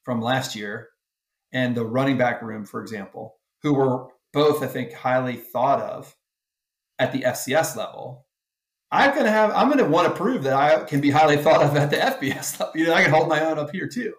[0.03, 0.89] from last year,
[1.51, 6.15] and the running back room, for example, who were both, I think, highly thought of
[6.99, 8.27] at the FCS level.
[8.91, 9.51] I'm gonna have.
[9.51, 12.59] I'm gonna want to prove that I can be highly thought of at the FBS
[12.59, 12.79] level.
[12.79, 14.13] You know, I can hold my own up here too.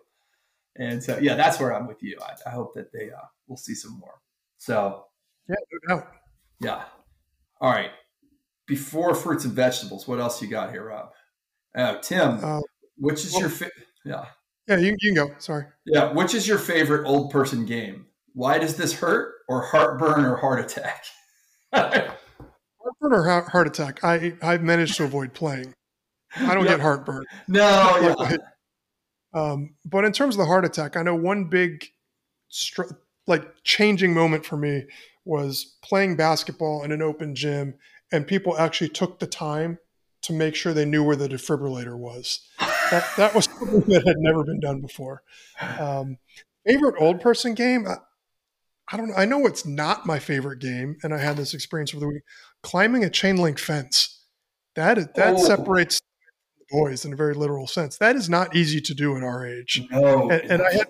[0.76, 2.16] And so, yeah, that's where I'm with you.
[2.22, 4.20] I, I hope that they uh, will see some more.
[4.56, 5.04] So,
[5.48, 6.08] yeah, no doubt.
[6.60, 6.84] Yeah.
[7.60, 7.90] All right.
[8.66, 11.10] Before fruits and vegetables, what else you got here, Rob?
[11.74, 12.60] Uh, Tim, uh,
[12.96, 13.70] which is well, your fa-
[14.04, 14.26] yeah?
[14.68, 15.34] Yeah, you, you can go.
[15.38, 15.64] Sorry.
[15.84, 18.06] Yeah, which is your favorite old person game?
[18.32, 21.04] Why does this hurt, or heartburn, or heart attack?
[23.10, 24.04] heartburn or heart attack?
[24.04, 25.74] I I've managed to avoid playing.
[26.36, 27.24] I don't get heartburn.
[27.48, 28.16] No.
[28.30, 28.36] Yeah.
[29.32, 31.86] Um, but in terms of the heart attack, I know one big,
[32.48, 32.94] str-
[33.28, 34.86] like changing moment for me
[35.24, 37.74] was playing basketball in an open gym,
[38.10, 39.78] and people actually took the time
[40.22, 42.40] to make sure they knew where the defibrillator was.
[42.90, 45.22] That, that was something that had never been done before.
[45.78, 46.18] Um,
[46.66, 47.86] favorite old person game?
[47.86, 47.98] I,
[48.90, 49.14] I don't know.
[49.14, 52.22] I know it's not my favorite game, and I had this experience over the week.
[52.62, 54.24] Climbing a chain link fence.
[54.76, 55.44] That is, that oh.
[55.44, 56.00] separates
[56.70, 57.98] boys in a very literal sense.
[57.98, 59.82] That is not easy to do at our age.
[59.90, 60.30] No.
[60.30, 60.88] And, and I had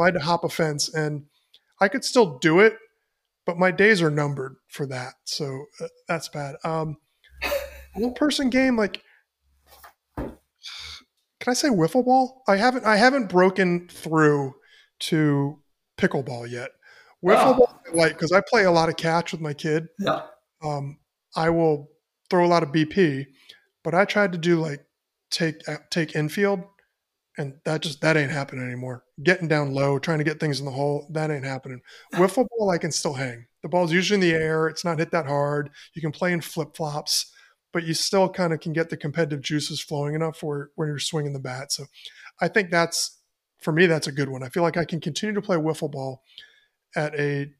[0.00, 1.24] I to hop a fence, and
[1.80, 2.76] I could still do it,
[3.46, 5.14] but my days are numbered for that.
[5.24, 6.56] So uh, that's bad.
[6.64, 6.96] Um,
[7.94, 9.02] one person game, like,
[10.16, 12.42] can I say wiffle ball?
[12.48, 14.54] I haven't I haven't broken through
[15.00, 15.58] to
[15.96, 16.70] pickleball yet.
[17.24, 17.54] Wiffle oh.
[17.54, 19.86] ball, like, because I play a lot of catch with my kid.
[19.98, 20.22] Yeah.
[20.62, 20.98] Um,
[21.36, 21.90] I will
[22.30, 23.26] throw a lot of BP,
[23.84, 24.84] but I tried to do like
[25.30, 26.62] take uh, take infield,
[27.36, 29.04] and that just that ain't happening anymore.
[29.22, 31.80] Getting down low, trying to get things in the hole, that ain't happening.
[32.14, 33.46] Wiffle ball, I can still hang.
[33.62, 34.68] The ball's usually in the air.
[34.68, 35.70] It's not hit that hard.
[35.94, 37.32] You can play in flip flops,
[37.72, 40.98] but you still kind of can get the competitive juices flowing enough where when you're
[40.98, 41.72] swinging the bat.
[41.72, 41.86] So,
[42.40, 43.18] I think that's
[43.60, 44.42] for me that's a good one.
[44.42, 46.22] I feel like I can continue to play wiffle ball
[46.96, 47.52] at a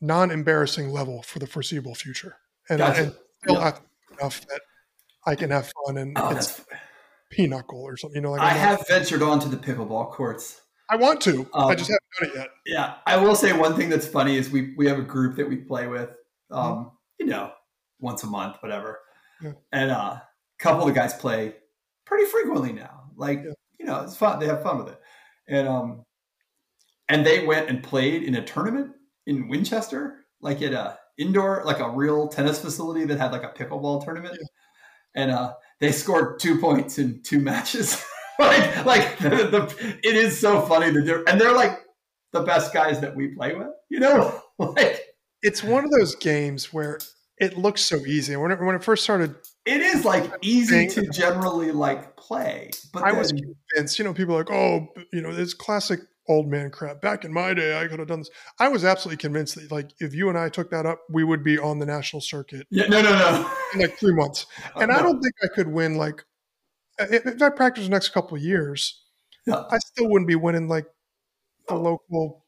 [0.00, 2.36] non-embarrassing level for the foreseeable future,
[2.68, 3.02] and, gotcha.
[3.02, 3.78] and still yeah.
[4.18, 4.60] enough that
[5.26, 6.64] I can have fun and oh, it's
[7.30, 8.16] pinochle or something.
[8.16, 10.60] You know, like I have ventured onto the pickleball courts.
[10.88, 11.48] I want to.
[11.54, 12.48] Um, I just haven't done it yet.
[12.66, 15.48] Yeah, I will say one thing that's funny is we we have a group that
[15.48, 16.10] we play with.
[16.50, 16.88] Um, mm-hmm.
[17.20, 17.52] You know,
[18.00, 18.98] once a month, whatever.
[19.42, 19.52] Yeah.
[19.72, 20.22] And uh, a
[20.58, 21.54] couple of the guys play
[22.06, 23.10] pretty frequently now.
[23.16, 23.52] Like yeah.
[23.78, 24.40] you know, it's fun.
[24.40, 25.00] They have fun with it.
[25.48, 26.04] And um,
[27.08, 28.92] and they went and played in a tournament
[29.26, 33.48] in Winchester, like at a indoor, like a real tennis facility that had like a
[33.48, 34.36] pickleball tournament.
[34.40, 34.46] Yeah
[35.14, 38.04] and uh, they scored two points in two matches.
[38.38, 41.80] like, like the, the, it is so funny that they're and they're like
[42.32, 43.68] the best guys that we play with.
[43.88, 45.00] You know, like
[45.42, 46.98] it's one of those games where
[47.38, 48.36] it looks so easy.
[48.36, 49.34] When it, when it first started,
[49.66, 52.70] it is like easy to generally like play.
[52.92, 53.98] But I then, was convinced.
[53.98, 56.00] You know, people are like, oh, you know, it's classic
[56.30, 57.02] old man crap.
[57.02, 58.30] Back in my day, I could have done this.
[58.58, 61.42] I was absolutely convinced that, like, if you and I took that up, we would
[61.42, 62.66] be on the national circuit.
[62.70, 63.50] Yeah, no, no, no.
[63.74, 64.96] In like three months, and no.
[64.96, 65.96] I don't think I could win.
[65.96, 66.24] Like,
[66.98, 69.02] if, I practice the next couple of years,
[69.46, 69.64] yeah.
[69.70, 70.86] I still wouldn't be winning like
[71.68, 72.44] the local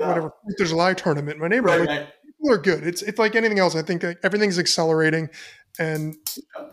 [0.00, 0.08] yeah.
[0.08, 1.80] whatever there's a live tournament in my neighborhood.
[1.80, 2.12] Right, like, right.
[2.24, 2.86] People are good.
[2.86, 3.76] It's it's like anything else.
[3.76, 5.28] I think everything's accelerating,
[5.78, 6.16] and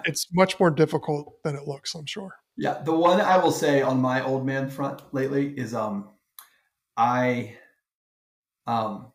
[0.06, 1.94] it's much more difficult than it looks.
[1.94, 2.36] I'm sure.
[2.56, 6.10] Yeah, the one I will say on my old man front lately is um
[6.96, 7.56] I
[8.68, 9.12] um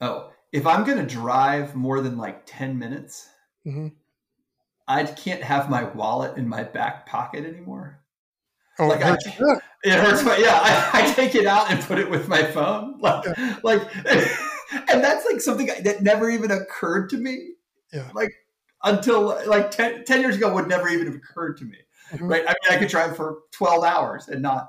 [0.00, 3.28] oh if I'm gonna drive more than like ten minutes,
[3.66, 3.88] mm-hmm.
[4.86, 8.00] I can't have my wallet in my back pocket anymore.
[8.78, 9.26] Oh, like it hurts.
[9.26, 10.58] I, it hurts my yeah.
[10.62, 13.58] I, I, take it out and put it with my phone, like yeah.
[13.62, 13.82] like,
[14.88, 17.50] and that's like something that never even occurred to me.
[17.92, 18.30] Yeah, like
[18.84, 21.76] until like 10, 10 years ago would never even have occurred to me.
[22.12, 22.26] Mm-hmm.
[22.26, 22.42] Right?
[22.42, 24.68] I mean, I could drive for twelve hours and not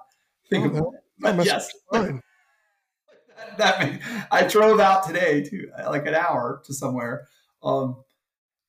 [0.49, 2.22] think oh, about it but yes, that,
[3.57, 4.01] that
[4.32, 7.28] I drove out today to like an hour to somewhere,
[7.64, 8.03] um,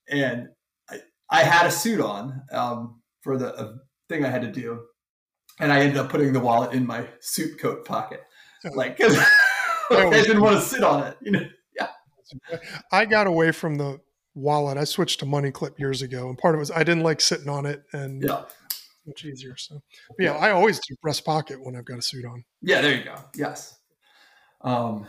[0.08, 0.48] and
[0.88, 3.74] I, I, had a suit on um, for the uh,
[4.08, 4.82] thing I had to do,
[5.60, 8.22] and I ended up putting the wallet in my suit coat pocket,
[8.74, 9.18] like because
[9.90, 11.46] I didn't want to sit on it, you know.
[11.76, 11.88] Yeah,
[12.92, 14.00] I got away from the
[14.34, 14.78] wallet.
[14.78, 17.20] I switched to Money Clip years ago, and part of it was I didn't like
[17.20, 18.44] sitting on it, and yeah
[19.06, 19.56] much easier.
[19.56, 19.82] So,
[20.18, 22.44] yeah, I always do breast pocket when I've got a suit on.
[22.62, 23.16] Yeah, there you go.
[23.34, 23.78] Yes.
[24.60, 25.06] Um.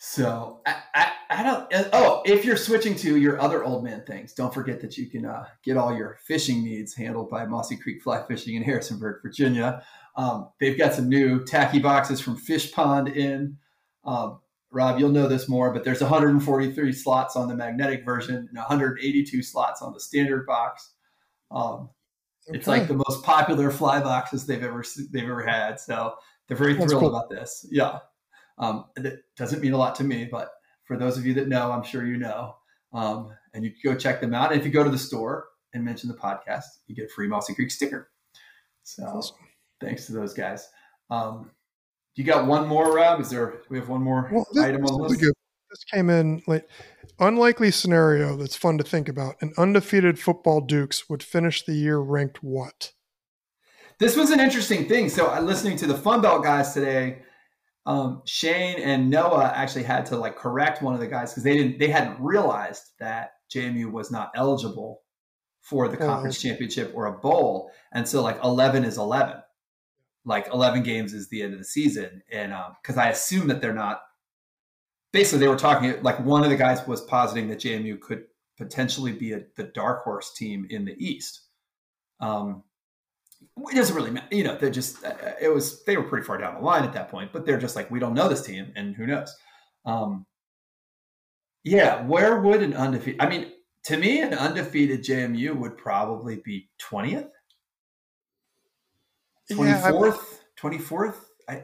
[0.00, 1.72] So I, I, I don't.
[1.74, 5.06] Uh, oh, if you're switching to your other old man things, don't forget that you
[5.06, 9.22] can uh, get all your fishing needs handled by Mossy Creek Fly Fishing in Harrisonburg,
[9.22, 9.82] Virginia.
[10.16, 13.58] Um, they've got some new tacky boxes from Fish Pond in.
[14.04, 14.38] Um,
[14.70, 19.42] Rob, you'll know this more, but there's 143 slots on the magnetic version and 182
[19.42, 20.92] slots on the standard box.
[21.50, 21.90] Um,
[22.48, 22.58] okay.
[22.58, 25.80] It's like the most popular fly boxes they've ever they've ever had.
[25.80, 26.14] So
[26.46, 27.16] they're very That's thrilled cool.
[27.16, 27.66] about this.
[27.70, 27.98] Yeah,
[28.58, 30.50] um, it doesn't mean a lot to me, but
[30.84, 32.56] for those of you that know, I'm sure you know.
[32.92, 34.50] Um, and you can go check them out.
[34.50, 37.28] And if you go to the store and mention the podcast, you get a free
[37.28, 38.10] Mossy Creek sticker.
[38.82, 39.36] So awesome.
[39.80, 40.66] thanks to those guys.
[41.10, 41.50] Um,
[42.14, 43.20] you got one more, Rob?
[43.20, 43.60] Is there?
[43.68, 45.20] We have one more well, this, item on the list.
[45.20, 46.64] This came in late.
[47.20, 49.36] Unlikely scenario that's fun to think about.
[49.40, 52.92] An undefeated football Dukes would finish the year ranked what?
[53.98, 55.08] This was an interesting thing.
[55.08, 57.22] So, I listening to the Fun Belt guys today.
[57.86, 61.56] Um, Shane and Noah actually had to like correct one of the guys because they
[61.56, 65.00] didn't they hadn't realized that JMU was not eligible
[65.62, 69.42] for the oh, conference championship or a bowl, and so like eleven is eleven
[70.28, 72.22] like 11 games is the end of the season.
[72.30, 72.52] And
[72.82, 74.02] because um, I assume that they're not,
[75.18, 78.24] basically, they were talking like one of the guys was positing that JMU could
[78.56, 81.40] potentially be a, the dark horse team in the East.
[82.20, 82.62] Um,
[83.56, 84.56] it doesn't really matter, you know.
[84.56, 87.10] They're just uh, uh, it was they were pretty far down the line at that
[87.10, 89.34] point, but they're just like we don't know this team, and who knows.
[89.84, 90.24] Um,
[91.64, 93.20] yeah, where would an undefeated?
[93.20, 93.50] I mean,
[93.86, 97.26] to me, an undefeated JMU would probably be twentieth.
[99.50, 101.14] 24th, 24th.
[101.48, 101.62] I,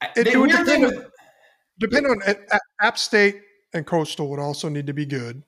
[0.00, 1.11] I, it, it would depend, with,
[1.82, 3.42] depend on uh, App State
[3.74, 5.42] and Coastal would also need to be good.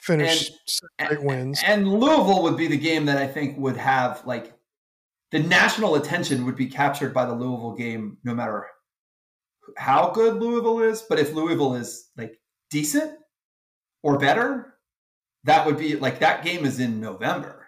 [0.00, 0.50] Finish
[0.98, 1.60] and, eight wins.
[1.66, 4.54] And Louisville would be the game that I think would have like
[5.30, 8.66] the national attention would be captured by the Louisville game no matter
[9.76, 11.02] how good Louisville is.
[11.02, 12.38] But if Louisville is like
[12.70, 13.12] decent
[14.02, 14.74] or better,
[15.44, 17.66] that would be like that game is in November.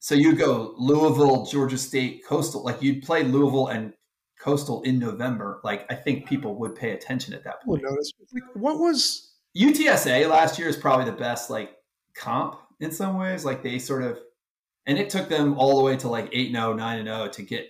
[0.00, 2.64] So you go Louisville, Georgia State, Coastal.
[2.64, 3.92] Like you'd play Louisville and
[4.40, 5.60] Coastal in November.
[5.62, 7.82] Like I think people would pay attention at that point.
[7.82, 8.12] notice.
[8.54, 11.76] What was UTSA last year is probably the best like
[12.14, 13.44] comp in some ways.
[13.44, 14.18] Like they sort of,
[14.86, 17.42] and it took them all the way to like 8 0, 9 and 0 to
[17.42, 17.68] get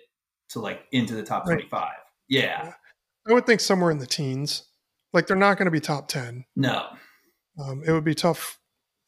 [0.50, 1.72] to like into the top 25.
[1.72, 1.90] Right.
[2.28, 2.72] Yeah.
[3.28, 4.64] I would think somewhere in the teens.
[5.12, 6.44] Like they're not going to be top 10.
[6.54, 6.86] No.
[7.60, 8.59] Um, it would be tough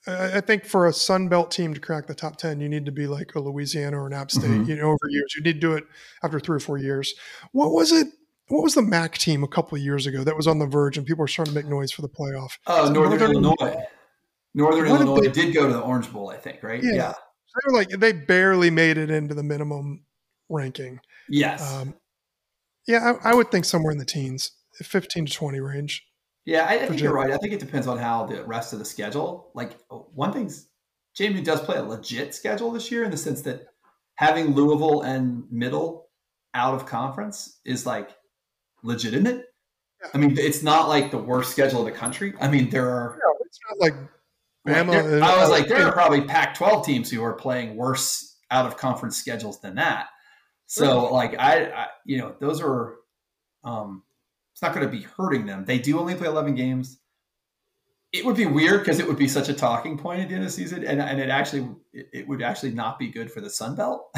[0.06, 2.92] I think for a Sun Belt team to crack the top 10, you need to
[2.92, 4.68] be like a Louisiana or an App State, mm-hmm.
[4.68, 5.34] you know, over years.
[5.36, 5.84] You need to do it
[6.24, 7.14] after three or four years.
[7.52, 8.08] What was it?
[8.48, 10.98] What was the MAC team a couple of years ago that was on the verge
[10.98, 12.58] and people were starting to make noise for the playoff?
[12.66, 13.84] Oh, Northern, Northern, Illinois.
[14.54, 16.82] Northern Illinois did, they, did go to the Orange Bowl, I think, right?
[16.82, 16.94] Yeah.
[16.94, 17.12] yeah.
[17.12, 20.04] They were like, they barely made it into the minimum
[20.48, 21.00] ranking.
[21.28, 21.72] Yes.
[21.72, 21.94] Um,
[22.86, 24.50] yeah, I, I would think somewhere in the teens,
[24.82, 26.04] 15 to 20 range.
[26.44, 27.30] Yeah, I, I think you're right.
[27.30, 29.50] I think it depends on how the rest of the schedule.
[29.54, 30.68] Like one thing's
[31.18, 33.66] JMU does play a legit schedule this year in the sense that
[34.16, 36.08] having Louisville and Middle
[36.54, 38.10] out of conference is like
[38.82, 39.46] legitimate.
[40.02, 40.08] Yeah.
[40.14, 42.34] I mean, it's not like the worst schedule in the country.
[42.40, 43.18] I mean, there are.
[43.18, 43.94] Yeah, it's not like
[44.66, 45.20] Bama.
[45.20, 48.76] Like I was like, there are probably Pac-12 teams who are playing worse out of
[48.76, 50.06] conference schedules than that.
[50.66, 51.12] So, really?
[51.12, 52.96] like, I, I, you know, those are
[53.64, 54.02] um,
[54.62, 55.64] it's not going to be hurting them.
[55.64, 57.00] They do only play 11 games.
[58.12, 60.44] It would be weird because it would be such a talking point at the end
[60.44, 63.50] of the season, and, and it actually it, would actually not be good for the
[63.50, 64.08] Sun Belt.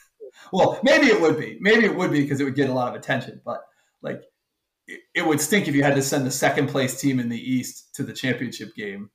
[0.52, 1.58] well, maybe it would be.
[1.60, 3.42] Maybe it would be because it would get a lot of attention.
[3.44, 3.60] But
[4.00, 4.22] like,
[4.86, 7.38] it, it would stink if you had to send the second place team in the
[7.38, 9.10] East to the championship game.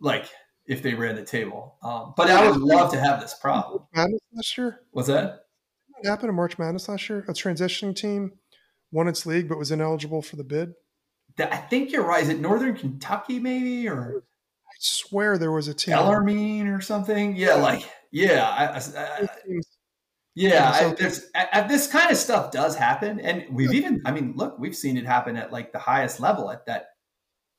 [0.00, 0.30] Like
[0.66, 1.76] if they ran the table.
[1.82, 3.82] Um, but I would love to have this problem.
[3.92, 4.80] Madness last year.
[4.92, 5.40] What's that?
[5.88, 7.24] What happened in March Madness last year?
[7.28, 8.32] A transitioning team
[8.96, 10.72] won its league but was ineligible for the bid?
[11.38, 12.22] I think you're right.
[12.22, 14.24] Is it Northern Kentucky maybe or?
[14.66, 15.94] I swear there was a team.
[15.94, 17.36] Bellarmine or something.
[17.36, 19.28] Yeah, like yeah, I, I,
[20.34, 20.70] yeah.
[20.72, 21.30] I, there's
[21.68, 24.00] this kind of stuff does happen, and we've even.
[24.06, 26.86] I mean, look, we've seen it happen at like the highest level at that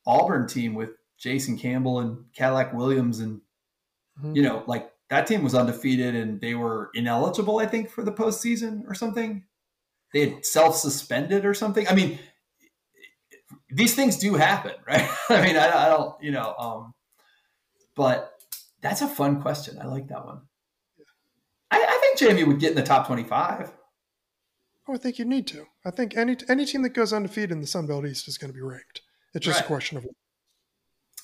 [0.07, 3.41] Auburn team with Jason Campbell and Cadillac Williams, and
[4.19, 4.35] mm-hmm.
[4.35, 8.11] you know, like that team was undefeated and they were ineligible, I think, for the
[8.11, 9.43] postseason or something
[10.17, 11.87] they had self-suspended or something.
[11.87, 12.17] I mean,
[13.69, 15.07] these things do happen, right?
[15.29, 16.93] I mean, I, I don't, you know, um,
[17.95, 18.33] but
[18.81, 19.77] that's a fun question.
[19.81, 20.41] I like that one.
[21.69, 23.71] I, I think JMU would get in the top 25.
[24.87, 25.65] Oh, I think you need to.
[25.85, 28.49] I think any any team that goes undefeated in the Sun Belt East is going
[28.49, 29.01] to be ranked.
[29.33, 29.65] It's just right.
[29.65, 30.05] a question of.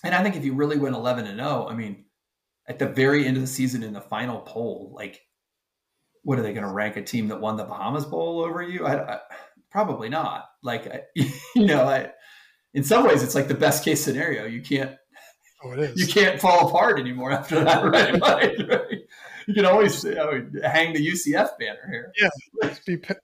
[0.04, 2.04] And I think if you really win 11 and 0, I mean,
[2.68, 5.22] at the very end of the season in the final poll, like
[6.24, 8.86] what are they going to rank a team that won the Bahamas Bowl over you?
[8.86, 9.20] I, I,
[9.72, 10.46] probably not.
[10.62, 11.02] Like, I,
[11.56, 12.12] you know, I,
[12.74, 14.46] in some ways, it's like the best case scenario.
[14.46, 14.96] You can't,
[15.64, 16.00] oh, it is.
[16.00, 18.22] you can't fall apart anymore after that, right?
[18.24, 19.00] right.
[19.48, 22.12] You can always you know, hang the UCF banner here.
[22.22, 23.20] Yeah, be petty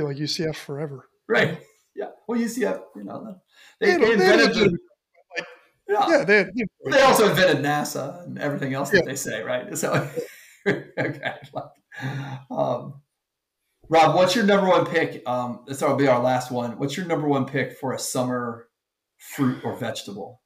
[0.00, 1.08] like UCF forever.
[1.28, 1.60] Right.
[1.94, 2.06] Yeah.
[2.26, 3.36] Well, UCF, you know,
[3.78, 4.46] they, They they they invented.
[4.48, 4.78] legitimate- the-
[5.88, 6.08] yeah.
[6.08, 9.42] Yeah, they, had, you know, They also invented NASA and everything else that they say,
[9.42, 9.76] right?
[9.76, 10.08] So,
[10.68, 11.32] okay.
[12.50, 13.00] Um,
[13.88, 15.22] Rob, what's your number one pick?
[15.26, 16.78] Um, this will be our last one.
[16.78, 18.68] What's your number one pick for a summer
[19.18, 20.40] fruit or vegetable?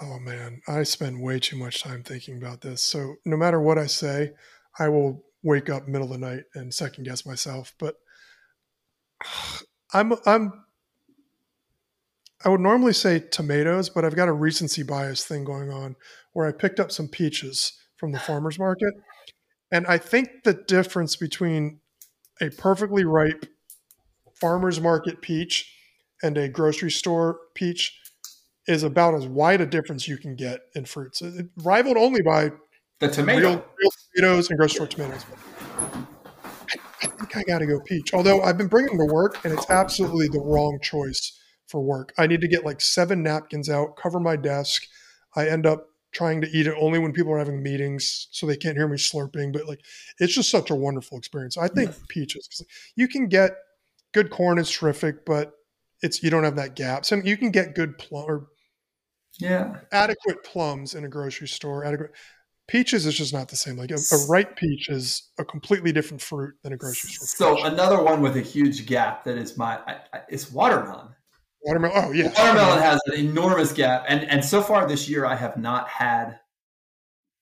[0.00, 2.82] Oh man, I spend way too much time thinking about this.
[2.82, 4.32] So no matter what I say,
[4.78, 7.74] I will wake up middle of the night and second guess myself.
[7.78, 7.96] But
[9.92, 10.64] I'm I'm
[12.44, 15.94] I would normally say tomatoes, but I've got a recency bias thing going on
[16.32, 18.94] where I picked up some peaches from the farmers market.
[19.72, 21.80] And I think the difference between
[22.40, 23.46] a perfectly ripe
[24.34, 25.74] farmers market peach
[26.22, 27.98] and a grocery store peach
[28.68, 31.22] is about as wide a difference you can get in fruits.
[31.22, 32.52] It, rivaled only by
[33.00, 33.40] The tomato.
[33.40, 35.24] real, real tomatoes and grocery store tomatoes.
[36.44, 38.12] I, I think I got to go peach.
[38.12, 42.12] Although I've been bringing them to work, and it's absolutely the wrong choice for work.
[42.18, 44.86] I need to get like seven napkins out, cover my desk.
[45.34, 48.56] I end up trying to eat it only when people are having meetings, so they
[48.56, 49.52] can't hear me slurping.
[49.52, 49.80] But like,
[50.18, 51.56] it's just such a wonderful experience.
[51.56, 53.52] I think peaches because you can get
[54.12, 55.52] good corn is terrific, but
[56.02, 57.04] it's you don't have that gap.
[57.04, 58.46] So you can get good plum or
[59.38, 59.76] yeah.
[59.92, 61.84] adequate plums in a grocery store.
[61.84, 62.12] Adequate
[62.68, 63.76] peaches is just not the same.
[63.76, 67.26] Like a, a ripe peach is a completely different fruit than a grocery store.
[67.26, 67.72] So peach.
[67.72, 71.08] another one with a huge gap that is my I, I, is watermelon.
[71.64, 72.04] Watermelon.
[72.04, 75.56] Oh yeah, Watermelon has an enormous gap, and and so far this year I have
[75.56, 76.38] not had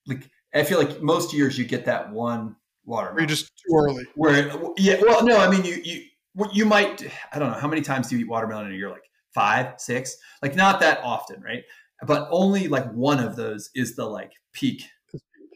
[0.06, 3.18] like I feel like most years you get that one watermelon.
[3.20, 4.04] You're just too early.
[4.14, 6.04] where yeah well no i mean you you
[6.52, 8.90] you might i don't know how many times do you eat watermelon in a year?
[8.90, 9.04] Like
[9.34, 10.16] five six?
[10.42, 11.62] Like not that often right?
[12.06, 14.84] But only like one of those is the like peak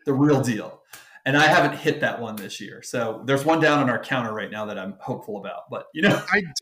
[0.07, 0.83] the real deal.
[1.27, 2.83] And i haven't hit that one this year.
[2.83, 6.03] So there's one down on our counter right now that i'm hopeful about but you
[6.03, 6.23] know.
[6.31, 6.53] I did,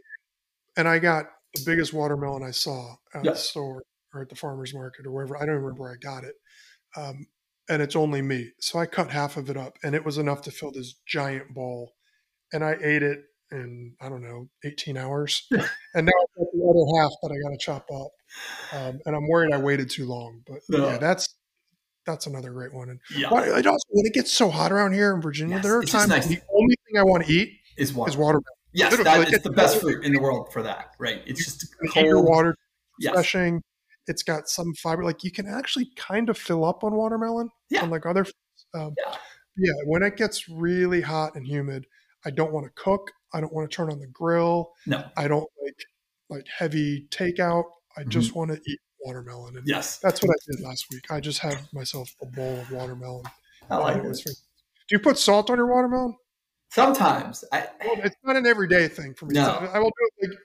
[0.76, 3.32] and I got the biggest watermelon I saw at Yeah.
[3.32, 3.82] the store
[4.14, 5.36] or at the farmer's market or wherever.
[5.36, 6.34] I don't remember where I got it.
[6.96, 7.26] Um,
[7.68, 8.50] and it's only me.
[8.60, 11.54] So I cut half of it up and it was enough to fill this giant
[11.54, 11.94] bowl.
[12.52, 15.46] And I ate it in, I don't know, 18 hours.
[15.50, 15.60] and
[16.06, 18.10] now I've got the other half that I got to chop up.
[18.72, 20.42] Um, and I'm worried I waited too long.
[20.46, 20.86] But No.
[20.88, 21.34] yeah, that's
[22.04, 22.88] that's another great one.
[22.90, 25.64] And yeah why- it also, when it gets so hot around here in Virginia, Yes,
[25.64, 26.26] there are times nice.
[26.26, 28.42] the only thing I want to eat is is watermelon.
[28.74, 32.24] Yes that, like, the best fruit in the world for that right it's just cold
[32.24, 32.54] water
[32.98, 33.62] yes refreshing.
[34.08, 35.04] It's got some fiber.
[35.04, 37.84] Like you can actually kind of fill up on watermelon, Yeah.
[37.84, 38.24] unlike other.
[38.24, 38.66] fruits.
[38.74, 39.16] Um, Yeah.
[39.56, 41.86] yeah, when it gets really hot and humid,
[42.24, 43.12] I don't want to cook.
[43.32, 44.72] I don't want to turn on the grill.
[44.86, 45.76] no I don't like
[46.30, 47.62] like heavy takeout.
[47.96, 48.10] I Mm-hmm.
[48.10, 51.04] just want to eat watermelon, and yes that's what I did last week.
[51.10, 53.24] I just had myself a bowl of watermelon.
[53.70, 54.32] i like it Do
[54.90, 56.16] you put salt on your watermelon?
[56.74, 59.34] Sometimes i Well, it's not an everyday thing for me.
[59.34, 59.68] No.
[59.72, 60.38] I will do it like,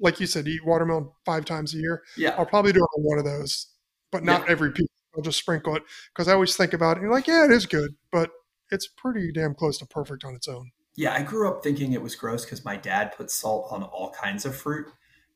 [0.00, 2.02] like you said, eat watermelon five times a year.
[2.16, 3.66] yeah I'll probably do it on one of those,
[4.12, 4.52] but not Yeah.
[4.52, 4.86] every piece.
[5.16, 5.82] I'll just sprinkle it
[6.14, 7.02] because I always think about it.
[7.02, 8.30] And like, yeah, it is good, but
[8.70, 10.70] it's pretty damn close to perfect on its own.
[10.96, 14.10] Yeah, I grew up thinking it was gross because my dad put salt on all
[14.12, 14.86] kinds of fruit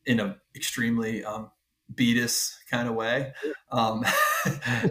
[0.06, 1.50] in an extremely um,
[1.94, 3.32] beatus kind of way.
[3.72, 4.04] Um,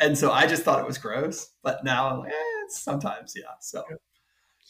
[0.00, 1.50] and so I just thought it was gross.
[1.62, 2.51] But now I'm like, eh,
[2.82, 3.54] sometimes, yeah.
[3.60, 3.84] So,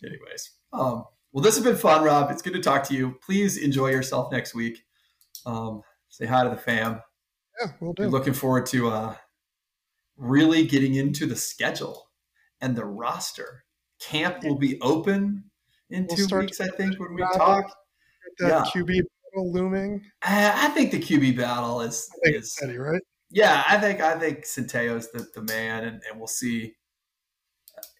[0.05, 2.30] anyways, um, well, this has been fun, Rob.
[2.30, 3.18] It's good to talk to you.
[3.24, 4.84] Please enjoy yourself next week.
[5.46, 7.00] Um, say hi to the fam.
[7.61, 8.09] Yeah, we'll do.
[8.09, 9.14] looking forward to uh,
[10.16, 12.09] really getting into the schedule
[12.61, 13.64] and the roster.
[14.00, 15.44] Camp will be open
[15.90, 17.72] in We'll two weeks, I think, when we talk.
[18.40, 18.64] Yeah.
[18.74, 20.03] QB battle looming.
[20.22, 23.03] I, I think the QB battle is, is steady, right?
[23.30, 23.62] yeah.
[23.68, 26.74] I think I think Centeio's the, the man, and, and we'll see.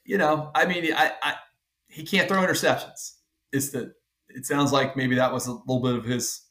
[0.05, 1.35] You know, I mean, I, I
[1.89, 3.15] he can't throw interceptions.
[3.53, 3.95] It's the
[4.29, 6.43] it sounds like maybe that was a little bit of his.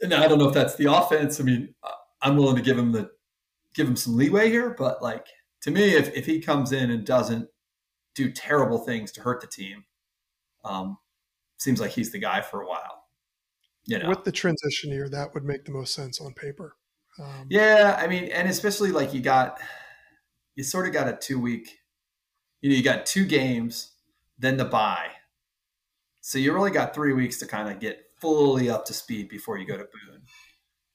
[0.00, 1.40] And I don't know if that's the offense.
[1.40, 1.74] I mean,
[2.22, 3.10] I'm willing to give him the
[3.74, 5.26] give him some leeway here, but like
[5.62, 7.48] to me, if if he comes in and doesn't
[8.14, 9.84] do terrible things to hurt the team,
[10.64, 10.98] um,
[11.58, 13.04] seems like he's the guy for a while.
[13.86, 16.76] You know, With the transition year, that would make the most sense on paper.
[17.18, 19.60] Um, Yeah, I mean, and especially like you got,
[20.54, 21.76] you sort of got a two week,
[22.64, 23.92] you know, you got two games,
[24.38, 25.08] then the bye.
[26.22, 29.58] So you really got three weeks to kind of get fully up to speed before
[29.58, 30.22] you go to Boone.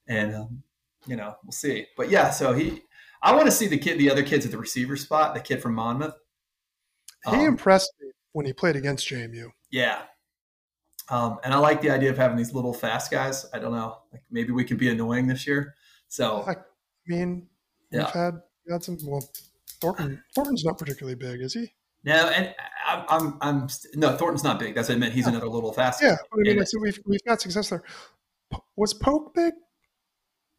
[0.08, 0.64] And, um,
[1.06, 1.86] you know, we'll see.
[1.96, 2.82] But yeah, so he,
[3.22, 5.62] I want to see the kid, the other kids at the receiver spot, the kid
[5.62, 6.16] from Monmouth.
[7.26, 9.52] He Um, impressed me when he played against JMU.
[9.70, 10.02] yeah.
[11.12, 13.46] Um, and I like the idea of having these little fast guys.
[13.54, 15.76] I don't know, like maybe we can be annoying this year.
[16.08, 16.56] So I
[17.06, 17.48] mean,
[17.92, 18.06] yeah.
[18.06, 18.34] we've had
[18.66, 18.98] we had some.
[19.06, 19.24] Well,
[19.82, 21.72] Thornton Thornton's not particularly big, is he?
[22.04, 22.56] No, and
[22.86, 24.74] I, I'm, I'm, no, Thornton's not big.
[24.74, 25.14] That's what I meant.
[25.14, 26.02] He's another little fast.
[26.02, 27.84] Yeah, I mean, so we've we've got success there.
[28.76, 29.54] Was Polk big?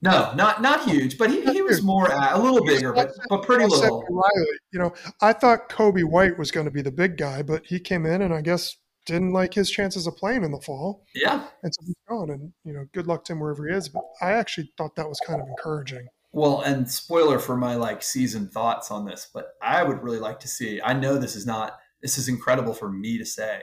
[0.02, 3.42] no, not not huge, but he, he was more uh, a little bigger, but but
[3.42, 4.02] pretty little.
[4.08, 7.66] Riley, you know, I thought Kobe White was going to be the big guy, but
[7.66, 11.04] he came in and I guess didn't like his chances of playing in the fall,
[11.14, 11.44] Yeah.
[11.62, 12.30] and so he's gone.
[12.30, 13.88] And you know, good luck to him wherever he is.
[13.88, 16.06] But I actually thought that was kind of encouraging.
[16.32, 20.38] Well, and spoiler for my like season thoughts on this, but I would really like
[20.40, 20.80] to see.
[20.82, 21.78] I know this is not.
[22.02, 23.62] This is incredible for me to say,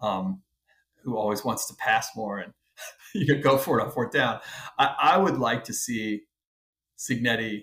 [0.00, 0.42] um,
[1.02, 2.52] who always wants to pass more and
[3.14, 4.40] you can go for it on fourth down.
[4.78, 6.22] I, I would like to see
[6.98, 7.62] Cignetti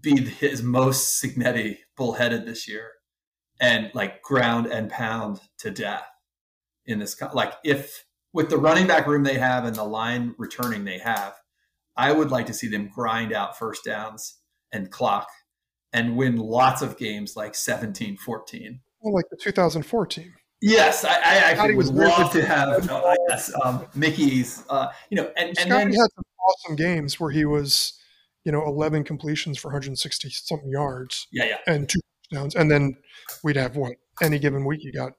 [0.00, 2.92] be his most Cignetti bullheaded this year,
[3.60, 6.06] and like ground and pound to death
[6.86, 7.20] in this.
[7.34, 11.34] Like if with the running back room they have and the line returning they have,
[12.00, 14.38] I would like to see them grind out first downs
[14.72, 15.28] and clock
[15.92, 18.80] and win lots of games like 17 14.
[19.02, 20.32] Well, like the 2004 team.
[20.62, 25.30] Yes, I, I actually would love to have uh, yes, um, Mickey's, uh, you know,
[25.36, 27.98] and, and then had some awesome games where he was,
[28.44, 32.94] you know, 11 completions for 160 something yards yeah, yeah, and two touchdowns, and then
[33.42, 33.92] we'd have what
[34.22, 35.12] any given week you got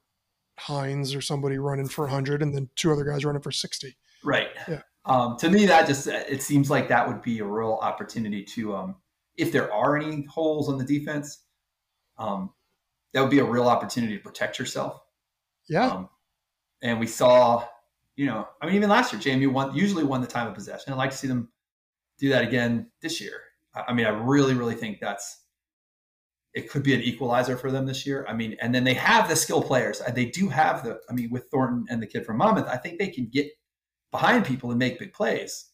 [0.59, 3.95] Hines or somebody running for 100, and then two other guys running for 60.
[4.23, 4.49] right.
[4.67, 4.81] Yeah.
[5.05, 8.75] Um, to me, that just it seems like that would be a real opportunity to,
[8.75, 8.95] um,
[9.37, 11.45] if there are any holes on the defense,
[12.17, 12.51] um,
[13.13, 15.01] that would be a real opportunity to protect yourself.
[15.67, 16.09] Yeah, Um,
[16.81, 17.67] and we saw,
[18.15, 20.93] you know, I mean, even last year, JMU won, usually won the time of possession.
[20.93, 21.49] I'd like to see them
[22.19, 23.41] do that again this year.
[23.73, 25.39] I, I mean, I really, really think that's
[26.53, 28.25] it could be an equalizer for them this year.
[28.27, 30.01] I mean, and then they have the skill players.
[30.01, 32.77] Uh, They do have the, I mean, with Thornton and the kid from Monmouth, I
[32.77, 33.47] think they can get
[34.11, 35.67] behind people and make big plays.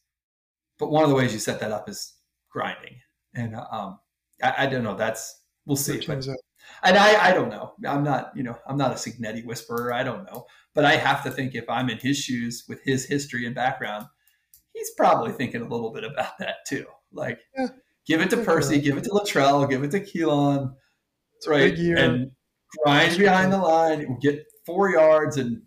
[0.80, 2.14] But one of the ways you set that up is
[2.52, 2.96] grinding.
[3.36, 4.00] And uh, um,
[4.44, 4.96] I, I don't know.
[4.96, 6.04] That's we'll see.
[6.06, 6.26] But
[6.84, 7.74] and I, I don't know.
[7.86, 9.94] I'm not, you know, I'm not a Cignetti whisperer.
[9.94, 10.46] I don't know.
[10.76, 14.06] But I have to think if I'm in his shoes with his history and background,
[14.74, 16.86] he's probably thinking a little bit about that too.
[17.12, 17.68] Like, Yeah.
[18.06, 20.74] give it to Percy, give it to Latrele, give it to Kaelon,
[21.48, 21.74] right?
[21.78, 22.32] And
[22.84, 25.62] grind behind the line, get four yards and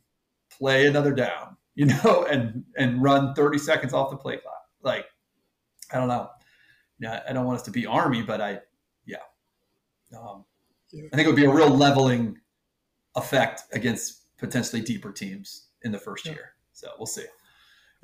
[0.56, 4.66] play another down, you know, and and run 30 seconds off the play clock.
[4.82, 5.06] Like,
[5.90, 6.28] I don't know.
[6.98, 8.60] Yeah, I don't want us to be Army, but I,
[9.06, 9.16] yeah.
[10.14, 10.44] Um,
[10.92, 11.04] Yeah.
[11.10, 12.36] I think it would be a real leveling
[13.16, 16.32] effect against potentially deeper teams in the first Yeah.
[16.32, 16.50] year.
[16.74, 17.22] So we'll see.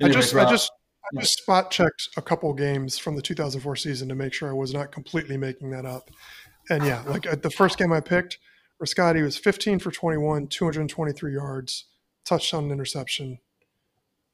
[0.01, 0.71] I Anyways, just, I just,
[1.03, 1.21] I yeah.
[1.21, 4.73] just spot checked a couple games from the 2004 season to make sure I was
[4.73, 6.09] not completely making that up.
[6.71, 8.39] And yeah, like at the first game I picked,
[8.83, 11.85] Rascati was 15 for 21, 223 yards,
[12.25, 13.37] touchdown and interception.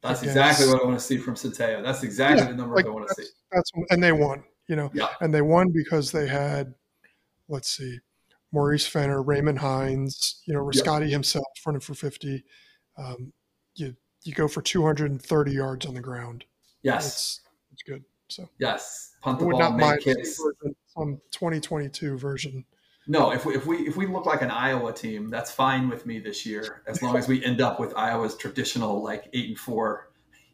[0.04, 1.82] That's against- exactly what I want to see from Centeio.
[1.82, 3.30] That's exactly Yeah, the number like I want to see.
[3.52, 5.08] that's, and they won, you know, Yeah.
[5.22, 6.74] and they won because they had,
[7.48, 8.00] let's see,
[8.52, 10.82] Maurice Fenner, Raymond Hines, you know, Yeah.
[10.82, 12.44] Rascati himself running for 50.
[12.98, 13.34] Um,
[13.76, 13.96] you
[14.26, 16.46] you go for 230 yards on the ground.
[16.82, 17.08] Yes.
[17.08, 17.42] It's
[17.74, 18.04] it's good.
[18.30, 19.16] So Yes.
[19.22, 20.38] Punt the ball, make kicks.
[20.38, 22.66] version- some 2022 version.
[23.08, 26.06] No, if we if we if we look like an Iowa team, that's fine with
[26.06, 29.58] me this year, as long as we end up with Iowa's traditional like eight and
[29.58, 30.12] four,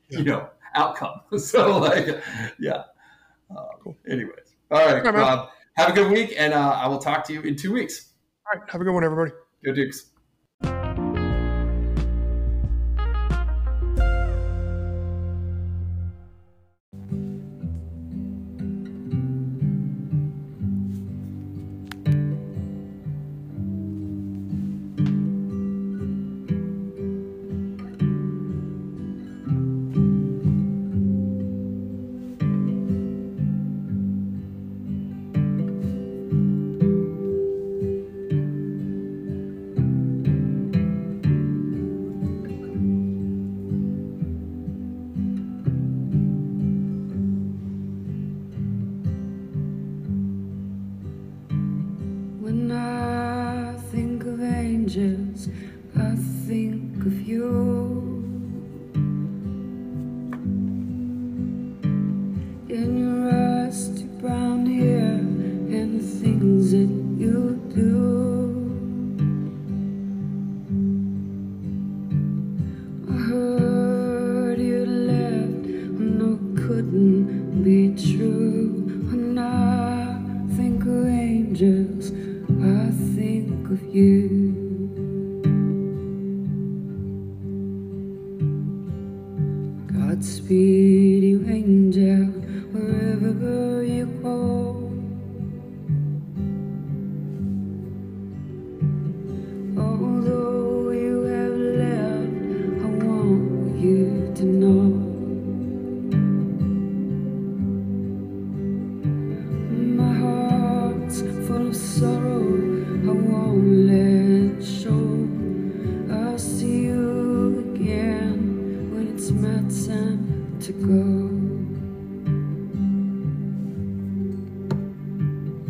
[0.10, 1.22] you know, outcome.
[1.38, 2.24] So like,
[2.60, 2.84] yeah.
[3.56, 3.98] Um, Cool.
[4.08, 5.48] Anyways, all right, man.
[5.76, 8.10] Have a good week, and uh, I will talk to you in two weeks.
[8.46, 9.32] All right, have a good one, everybody.
[9.64, 10.08] Go Dukes.